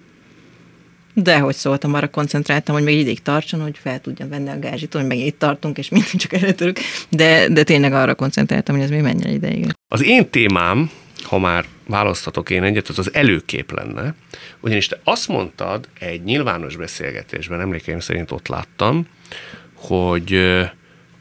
[1.14, 4.94] De hogy szóltam, arra koncentráltam, hogy még ideig tartson, hogy fel tudjam venni a gázsit,
[4.94, 6.78] hogy meg itt tartunk, és mindent csak előttörök.
[7.10, 9.66] De, de tényleg arra koncentráltam, hogy ez még menjen ideig.
[9.88, 10.90] Az én témám
[11.24, 14.16] ha már választhatok én egyet, az az előkép lenne.
[14.60, 19.08] Ugyanis te azt mondtad egy nyilvános beszélgetésben, emlékeim szerint ott láttam,
[19.74, 20.34] hogy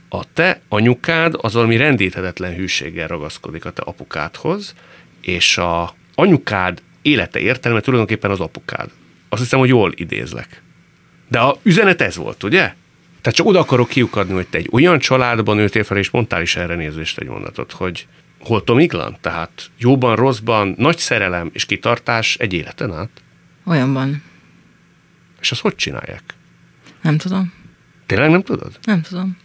[0.09, 4.75] a te anyukád az valami rendíthetetlen hűséggel ragaszkodik a te apukádhoz,
[5.21, 8.91] és a anyukád élete értelme tulajdonképpen az apukád.
[9.29, 10.63] Azt hiszem, hogy jól idézlek.
[11.29, 12.75] De a üzenet ez volt, ugye?
[13.21, 16.57] Tehát csak oda akarok kiukadni, hogy te egy olyan családban nőttél fel, és mondtál is
[16.57, 18.07] erre nézést egy mondatot, hogy
[18.41, 19.17] hol Tom Iglan?
[19.21, 23.11] Tehát jóban, rosszban, nagy szerelem és kitartás egy életen át?
[23.65, 24.23] Olyan van.
[25.41, 26.23] És azt hogy csinálják?
[27.03, 27.53] Nem tudom.
[28.07, 28.79] Tényleg nem tudod?
[28.83, 29.37] Nem tudom.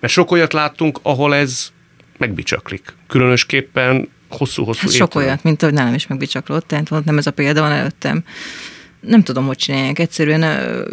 [0.00, 1.72] Mert sok olyat láttunk, ahol ez
[2.18, 2.94] megbicsaklik.
[3.06, 7.60] Különösképpen hosszú-hosszú Hát sok olyat, mint ahogy nálam is megbicsaklott, tehát nem ez a példa
[7.60, 8.24] van előttem
[9.06, 9.98] nem tudom, hogy csinálják.
[9.98, 10.42] Egyszerűen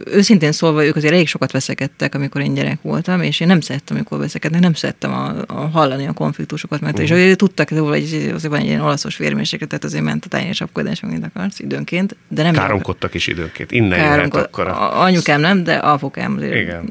[0.05, 3.95] őszintén szólva ők azért elég sokat veszekedtek, amikor én gyerek voltam, és én nem szerettem,
[3.95, 7.09] amikor veszekednek, nem szerettem a, a hallani a konfliktusokat, mert uh-huh.
[7.09, 8.03] és azért tudtak, hogy
[8.33, 12.15] azért van egy ilyen olaszos vérmérséklet, tehát azért ment a tájén sapkodás, amit akarsz időnként.
[12.27, 14.67] De nem Káromkodtak is időnként, innen Káromkod, akkor.
[14.67, 15.01] A...
[15.01, 16.89] Anyukám nem, de apukám azért, Igen.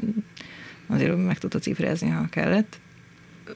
[0.87, 2.77] azért meg tudta cifrázni, ha kellett.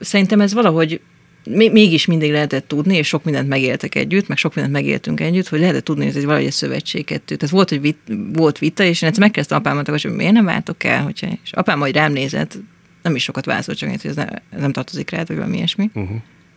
[0.00, 1.00] Szerintem ez valahogy
[1.48, 5.60] mégis mindig lehetett tudni, és sok mindent megéltek együtt, meg sok mindent megéltünk együtt, hogy
[5.60, 7.36] lehetett tudni, hogy ez egy valahogy egy szövetség kettő.
[7.36, 7.98] Tehát volt, hogy vit,
[8.32, 11.78] volt vita, és én egyszer megkezdtem apámat, hogy miért nem váltok el, hogyha, és apám
[11.78, 12.58] majd rám nézett,
[13.02, 15.90] nem is sokat válaszolt, csak hogy ez, ne, ez nem tartozik rád, vagy valami ilyesmi.
[15.94, 16.16] Uh-huh.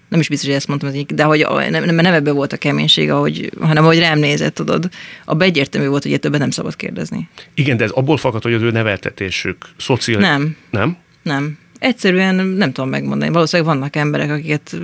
[0.09, 3.09] Nem is biztos, hogy ezt mondtam, de hogy nem, nem, nem ebben volt a keménység,
[3.09, 4.89] ahogy, hanem hogy rám nézett, tudod.
[5.25, 7.29] Abban egyértelmű volt, hogy többet nem szabad kérdezni.
[7.53, 10.27] Igen, de ez abból fakad, hogy az ő neveltetésük szociális.
[10.27, 10.55] Nem.
[10.69, 10.97] Nem?
[11.23, 11.57] Nem.
[11.81, 13.31] Egyszerűen nem tudom megmondani.
[13.31, 14.77] Valószínűleg vannak emberek, akiket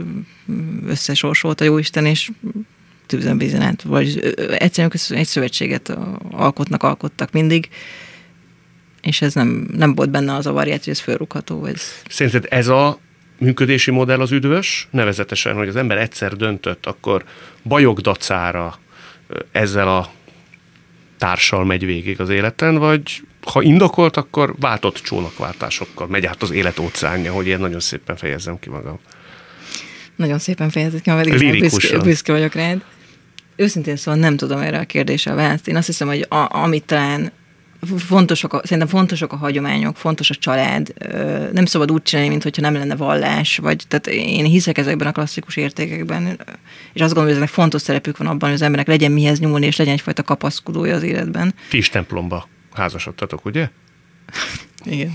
[0.88, 2.32] összesorsolt a Jóisten, és
[3.06, 5.98] tűzön vízen vagy egyszerűen egy szövetséget
[6.32, 7.70] alkotnak, alkottak mindig,
[9.02, 11.66] és ez nem, nem volt benne az a variáció, hogy ez fölrúgható.
[11.66, 11.82] Ez...
[12.10, 13.00] Szerinted ez a
[13.40, 17.24] működési modell az üdvös, nevezetesen, hogy az ember egyszer döntött, akkor
[17.64, 18.80] bajok dacára
[19.52, 20.12] ezzel a
[21.18, 26.80] társal megy végig az életen, vagy ha indokolt, akkor váltott csónakváltásokkal megy át az élet
[26.80, 29.00] óceánja, hogy én nagyon szépen fejezzem ki magam.
[30.16, 32.82] Nagyon szépen fejezett ki, mert büszke, büszke vagyok rád.
[33.56, 35.68] Őszintén szóval nem tudom erre a kérdésre választ.
[35.68, 37.32] Én azt hiszem, hogy a, amit talán
[37.98, 40.94] fontosak a, szerintem fontosak a hagyományok, fontos a család.
[41.52, 45.56] Nem szabad úgy csinálni, mintha nem lenne vallás, vagy tehát én hiszek ezekben a klasszikus
[45.56, 46.40] értékekben,
[46.94, 49.66] és azt gondolom, hogy ezek fontos szerepük van abban, hogy az embernek legyen mihez nyúlni,
[49.66, 51.54] és legyen egyfajta kapaszkodója az életben.
[51.70, 52.48] Ti is templomba
[52.78, 53.70] házasodtatok, ugye?
[54.84, 55.12] Igen.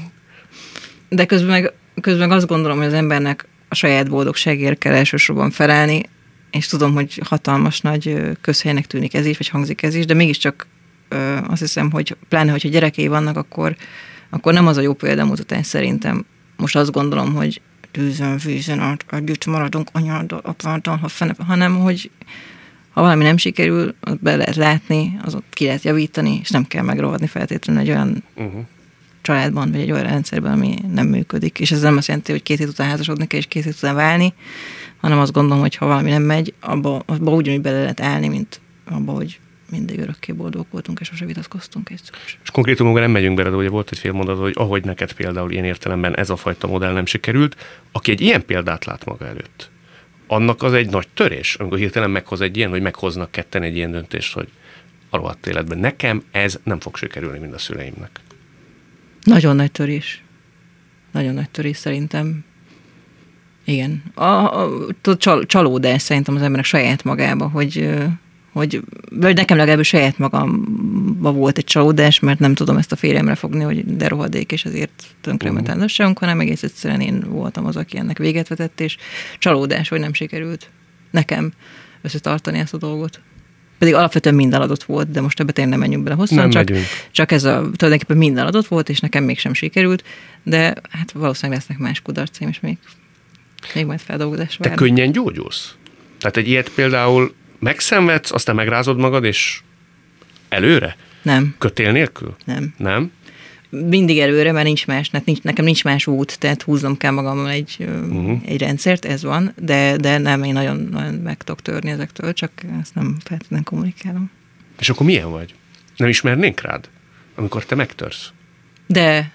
[1.09, 5.51] De közben meg, közben meg azt gondolom, hogy az embernek a saját boldogságért kell elsősorban
[5.51, 6.03] felelni,
[6.51, 10.67] és tudom, hogy hatalmas nagy közhelynek tűnik ez is, vagy hangzik ez is, de mégiscsak
[11.49, 13.77] azt hiszem, hogy pláne, hogyha gyerekei vannak, akkor,
[14.31, 16.25] akkor nem az a jó példamutatás szerintem.
[16.57, 17.61] Most azt gondolom, hogy
[17.91, 22.11] tűzön, át, együtt maradunk anyáddal, apáddal, ha hanem, hogy
[22.93, 26.82] ha valami nem sikerül, azt be lehet látni, azot ki lehet javítani, és nem kell
[26.82, 28.64] megrohadni feltétlenül egy olyan uh-huh.
[29.22, 31.61] családban, vagy egy olyan rendszerben, ami nem működik.
[31.61, 33.95] És ez nem azt jelenti, hogy két hét után házasodni kell, és két hét után
[33.95, 34.34] válni,
[35.01, 38.61] hanem azt gondolom, hogy ha valami nem megy, abba, abba ugyanúgy bele lehet állni, mint
[38.84, 39.40] abba, hogy
[39.70, 42.14] mindig örökké boldog voltunk, és sose vitatkoztunk egyszer.
[42.43, 45.51] És konkrétumokban nem megyünk bele, de ugye volt egy fél mondat, hogy ahogy neked például
[45.51, 47.57] ilyen értelemben ez a fajta modell nem sikerült,
[47.93, 49.70] aki egy ilyen példát lát maga előtt,
[50.33, 53.91] annak az egy nagy törés, amikor hirtelen meghoz egy ilyen, hogy meghoznak ketten egy ilyen
[53.91, 54.49] döntést, hogy
[55.11, 58.20] a rohadt életben nekem ez nem fog sikerülni, mint a szüleimnek.
[59.22, 60.22] Nagyon nagy törés.
[61.11, 62.45] Nagyon nagy törés szerintem.
[63.64, 64.03] Igen.
[64.14, 67.89] A, a, a csalódás szerintem az emberek saját magába, hogy
[68.53, 68.80] hogy
[69.11, 73.62] vagy nekem legalábbis saját magamba volt egy csalódás, mert nem tudom ezt a férjemre fogni,
[73.62, 75.76] hogy de rohadék, és ezért tönkrement uh-huh.
[75.76, 78.96] házasságunk, hanem egész egyszerűen én voltam az, aki ennek véget vetett, és
[79.38, 80.70] csalódás, hogy nem sikerült
[81.11, 81.53] nekem
[82.03, 83.20] összetartani ezt a dolgot.
[83.78, 86.68] Pedig alapvetően minden adott volt, de most többet én nem menjünk bele hosszan, nem csak,
[86.68, 86.86] megyünk.
[87.11, 90.05] csak ez a tulajdonképpen minden adott volt, és nekem mégsem sikerült,
[90.42, 92.78] de hát valószínűleg lesznek más kudarcaim, és még,
[93.74, 95.74] még majd feldolgozás Te könnyen gyógyulsz?
[96.18, 99.61] Tehát egy ilyet például megszenvedsz, aztán megrázod magad, és
[100.49, 100.97] előre?
[101.23, 101.55] Nem.
[101.59, 102.37] Kötél nélkül?
[102.45, 102.75] Nem.
[102.77, 103.13] Nem?
[103.71, 107.77] Mindig előre, mert nincs más, nincs, nekem nincs más út, tehát húznom kell magammal egy,
[107.79, 108.41] uh-huh.
[108.45, 112.53] egy rendszert, ez van, de, de nem, én nagyon, nagyon meg tudok törni ezektől, csak
[112.81, 114.31] ezt nem feltétlenül kommunikálom.
[114.79, 115.55] És akkor milyen vagy?
[115.97, 116.89] Nem ismernénk rád,
[117.35, 118.33] amikor te megtörsz?
[118.87, 119.33] De,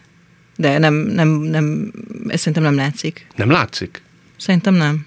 [0.56, 1.92] de nem, nem, nem,
[2.28, 3.28] ez szerintem nem látszik.
[3.36, 4.02] Nem látszik?
[4.38, 5.06] Szerintem nem.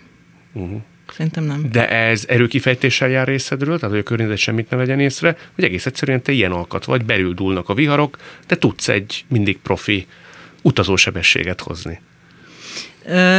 [0.52, 0.82] Uh-huh.
[1.20, 1.70] Szerintem nem.
[1.72, 5.86] De ez erőkifejtéssel jár részedről, tehát hogy a környezet semmit ne vegyen észre, hogy egész
[5.86, 10.06] egyszerűen te ilyen alkat vagy, belül dúlnak a viharok, de tudsz egy mindig profi
[10.62, 12.00] utazósebességet hozni.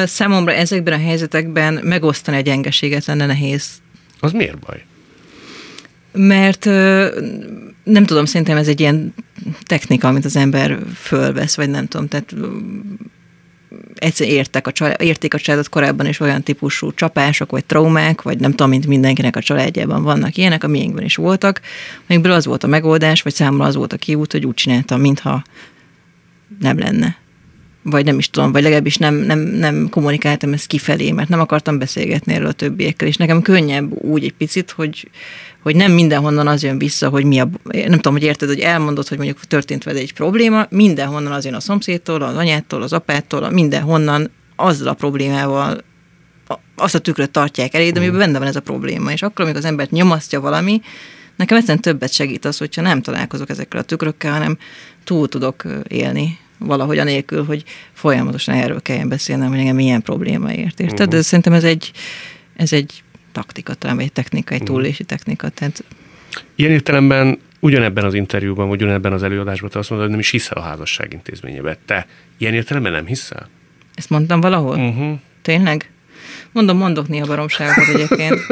[0.03, 3.69] Számomra ezekben a helyzetekben megosztani a gyengeséget lenne nehéz.
[4.19, 4.83] Az miért baj?
[6.13, 6.65] Mert
[7.83, 9.13] nem tudom, szerintem ez egy ilyen
[9.63, 12.35] technika, amit az ember fölvesz, vagy nem tudom, tehát
[13.95, 18.39] egyszerűen értek a család, érték a családot korábban is olyan típusú csapások, vagy traumák, vagy
[18.39, 21.61] nem tudom, mint mindenkinek a családjában vannak ilyenek, a miénkben is voltak,
[22.09, 25.43] amikből az volt a megoldás, vagy számomra az volt a kiút, hogy úgy csináltam, mintha
[26.59, 27.19] nem lenne.
[27.83, 31.77] Vagy nem is tudom, vagy legalábbis nem, nem, nem kommunikáltam ezt kifelé, mert nem akartam
[31.77, 35.09] beszélgetni erről a többiekkel, és nekem könnyebb úgy egy picit, hogy,
[35.61, 39.07] hogy nem mindenhonnan az jön vissza, hogy mi a, nem tudom, hogy érted, hogy elmondod,
[39.07, 43.49] hogy mondjuk történt vele egy probléma, mindenhonnan az jön a szomszédtól, az anyától, az apától,
[43.49, 45.83] mindenhonnan azzal a problémával
[46.75, 49.11] azt a tükröt tartják elé, de amiben benne van ez a probléma.
[49.11, 50.81] És akkor, amikor az embert nyomasztja valami,
[51.35, 54.57] nekem egyszerűen többet segít az, hogyha nem találkozok ezekkel a tükrökkel, hanem
[55.03, 60.79] túl tudok élni valahogy anélkül, hogy folyamatosan erről kelljen beszélnem, hogy engem milyen probléma ért.
[60.79, 60.99] Érted?
[60.99, 61.13] Uh-huh.
[61.13, 61.91] De szerintem ez egy,
[62.55, 64.69] ez egy taktika, talán egy technika, egy mhm.
[64.69, 65.49] túlélési technika.
[65.49, 65.83] Tehát...
[66.55, 70.31] Ilyen értelemben ugyanebben az interjúban, vagy ugyanebben az előadásban te azt mondod, hogy nem is
[70.31, 71.77] hiszel a házasság intézményébe.
[71.85, 72.07] Te
[72.37, 73.49] ilyen értelemben nem hiszel?
[73.95, 74.77] Ezt mondtam valahol?
[74.77, 75.19] Uh-huh.
[75.41, 75.91] Tényleg?
[76.51, 78.39] Mondom, mondok néha baromságokat egyébként.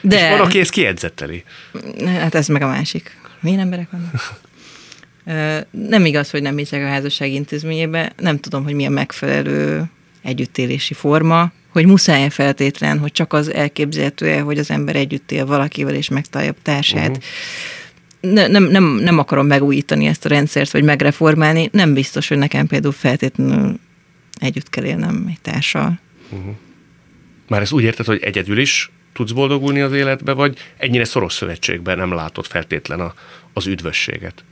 [0.00, 0.16] De...
[0.16, 1.44] És van, aki ezt kiedzetteli.
[2.04, 3.16] Hát ez meg a másik.
[3.40, 4.40] Milyen emberek vannak?
[5.88, 9.84] Nem igaz, hogy nem hiszek a házasság intézményébe, nem tudom, hogy mi a megfelelő
[10.22, 15.94] együttélési forma, hogy muszáj-e feltétlen, hogy csak az elképzelhető hogy az ember együtt él valakivel
[15.94, 17.08] és megtalálja társát.
[17.08, 17.24] Uh-huh.
[18.20, 21.68] Ne, nem, nem, nem akarom megújítani ezt a rendszert, vagy megreformálni.
[21.72, 23.78] Nem biztos, hogy nekem például feltétlenül
[24.40, 26.00] együtt kell élnem egy társal.
[26.30, 26.54] Uh-huh.
[27.48, 31.98] Már ezt úgy érted, hogy egyedül is tudsz boldogulni az életbe, vagy ennyire szoros szövetségben
[31.98, 33.14] nem látod feltétlen a,
[33.52, 34.44] az üdvösséget?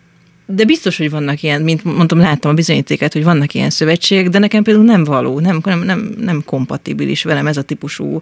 [0.46, 4.38] De biztos, hogy vannak ilyen, mint mondtam, láttam a bizonyítéket, hogy vannak ilyen szövetségek, de
[4.38, 8.20] nekem például nem való, nem, nem, nem, nem kompatibilis velem ez a típusú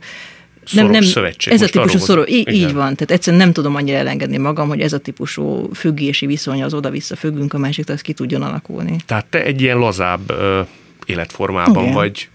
[0.73, 1.53] nem, nem, szövetség.
[1.53, 2.95] Ez a típusú szoró, így, így van.
[2.95, 7.17] Tehát egyszerűen nem tudom annyira elengedni magam, hogy ez a típusú függési viszony az oda-vissza
[7.17, 8.97] függünk a másik, az ki tudjon alakulni.
[9.07, 10.61] Tehát te egy ilyen lazább ö,
[11.07, 11.95] életformában Igen.
[11.95, 12.29] vagy,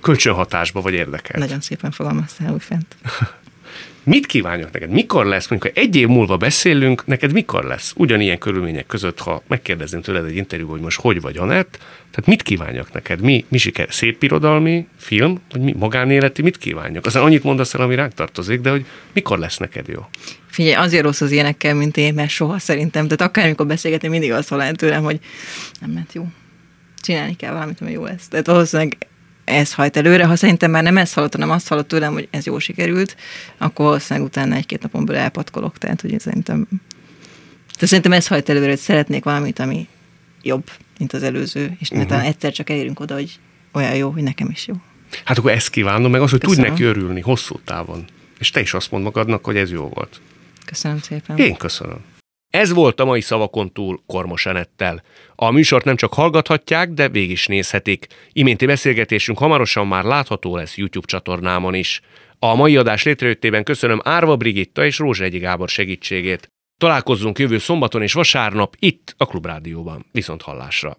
[0.00, 1.40] kölcsönhatásba vagy érdekel.
[1.40, 2.96] Nagyon szépen fogalmaztál úgy fent.
[4.06, 4.90] Mit kívánok neked?
[4.90, 7.92] Mikor lesz, mondjuk, ha egy év múlva beszélünk, neked mikor lesz?
[7.96, 11.78] Ugyanilyen körülmények között, ha megkérdezném tőled egy interjúban, hogy most hogy vagy Anett,
[12.10, 13.20] tehát mit kívánjak neked?
[13.20, 13.88] Mi, mi siker?
[13.90, 17.06] Szép irodalmi, film, vagy mi, magánéleti, mit kívánjak?
[17.06, 20.06] Aztán annyit mondasz el, ami ránk tartozik, de hogy mikor lesz neked jó?
[20.50, 24.48] Figyelj, azért rossz az ilyenekkel, mint én, mert soha szerintem, tehát akármikor beszélgetni, mindig azt
[24.48, 25.20] hallani tőlem, hogy
[25.80, 26.26] nem ment jó.
[27.00, 28.28] Csinálni kell valamit, ami jó lesz.
[28.28, 28.96] Tehát valószínűleg
[29.46, 30.24] ez hajt előre.
[30.24, 33.16] Ha szerintem már nem ezt hallott, hanem azt hallott tőlem, hogy ez jól sikerült,
[33.58, 35.78] akkor valószínűleg utána egy-két napon belül elpatkolok.
[35.78, 36.66] Tehát, hogy szerintem,
[37.78, 39.88] de szerintem ez hajt előre, hogy szeretnék valamit, ami
[40.42, 42.06] jobb, mint az előző, és uh-huh.
[42.06, 43.38] talán egyszer csak elérünk oda, hogy
[43.72, 44.74] olyan jó, hogy nekem is jó.
[45.24, 48.04] Hát akkor ezt kívánom, meg az, hogy tudj neki örülni hosszú távon.
[48.38, 50.20] És te is azt mond magadnak, hogy ez jó volt.
[50.64, 51.36] Köszönöm szépen.
[51.36, 51.98] Én köszönöm.
[52.56, 55.02] Ez volt a mai szavakon túl Kormos Enettel.
[55.34, 58.06] A műsort nem csak hallgathatják, de végig is nézhetik.
[58.32, 62.00] Iménti beszélgetésünk hamarosan már látható lesz YouTube csatornámon is.
[62.38, 66.48] A mai adás létrejöttében köszönöm Árva Brigitta és Egyi Gábor segítségét.
[66.78, 70.06] Találkozzunk jövő szombaton és vasárnap itt a Klubrádióban.
[70.12, 70.94] Viszont hallásra!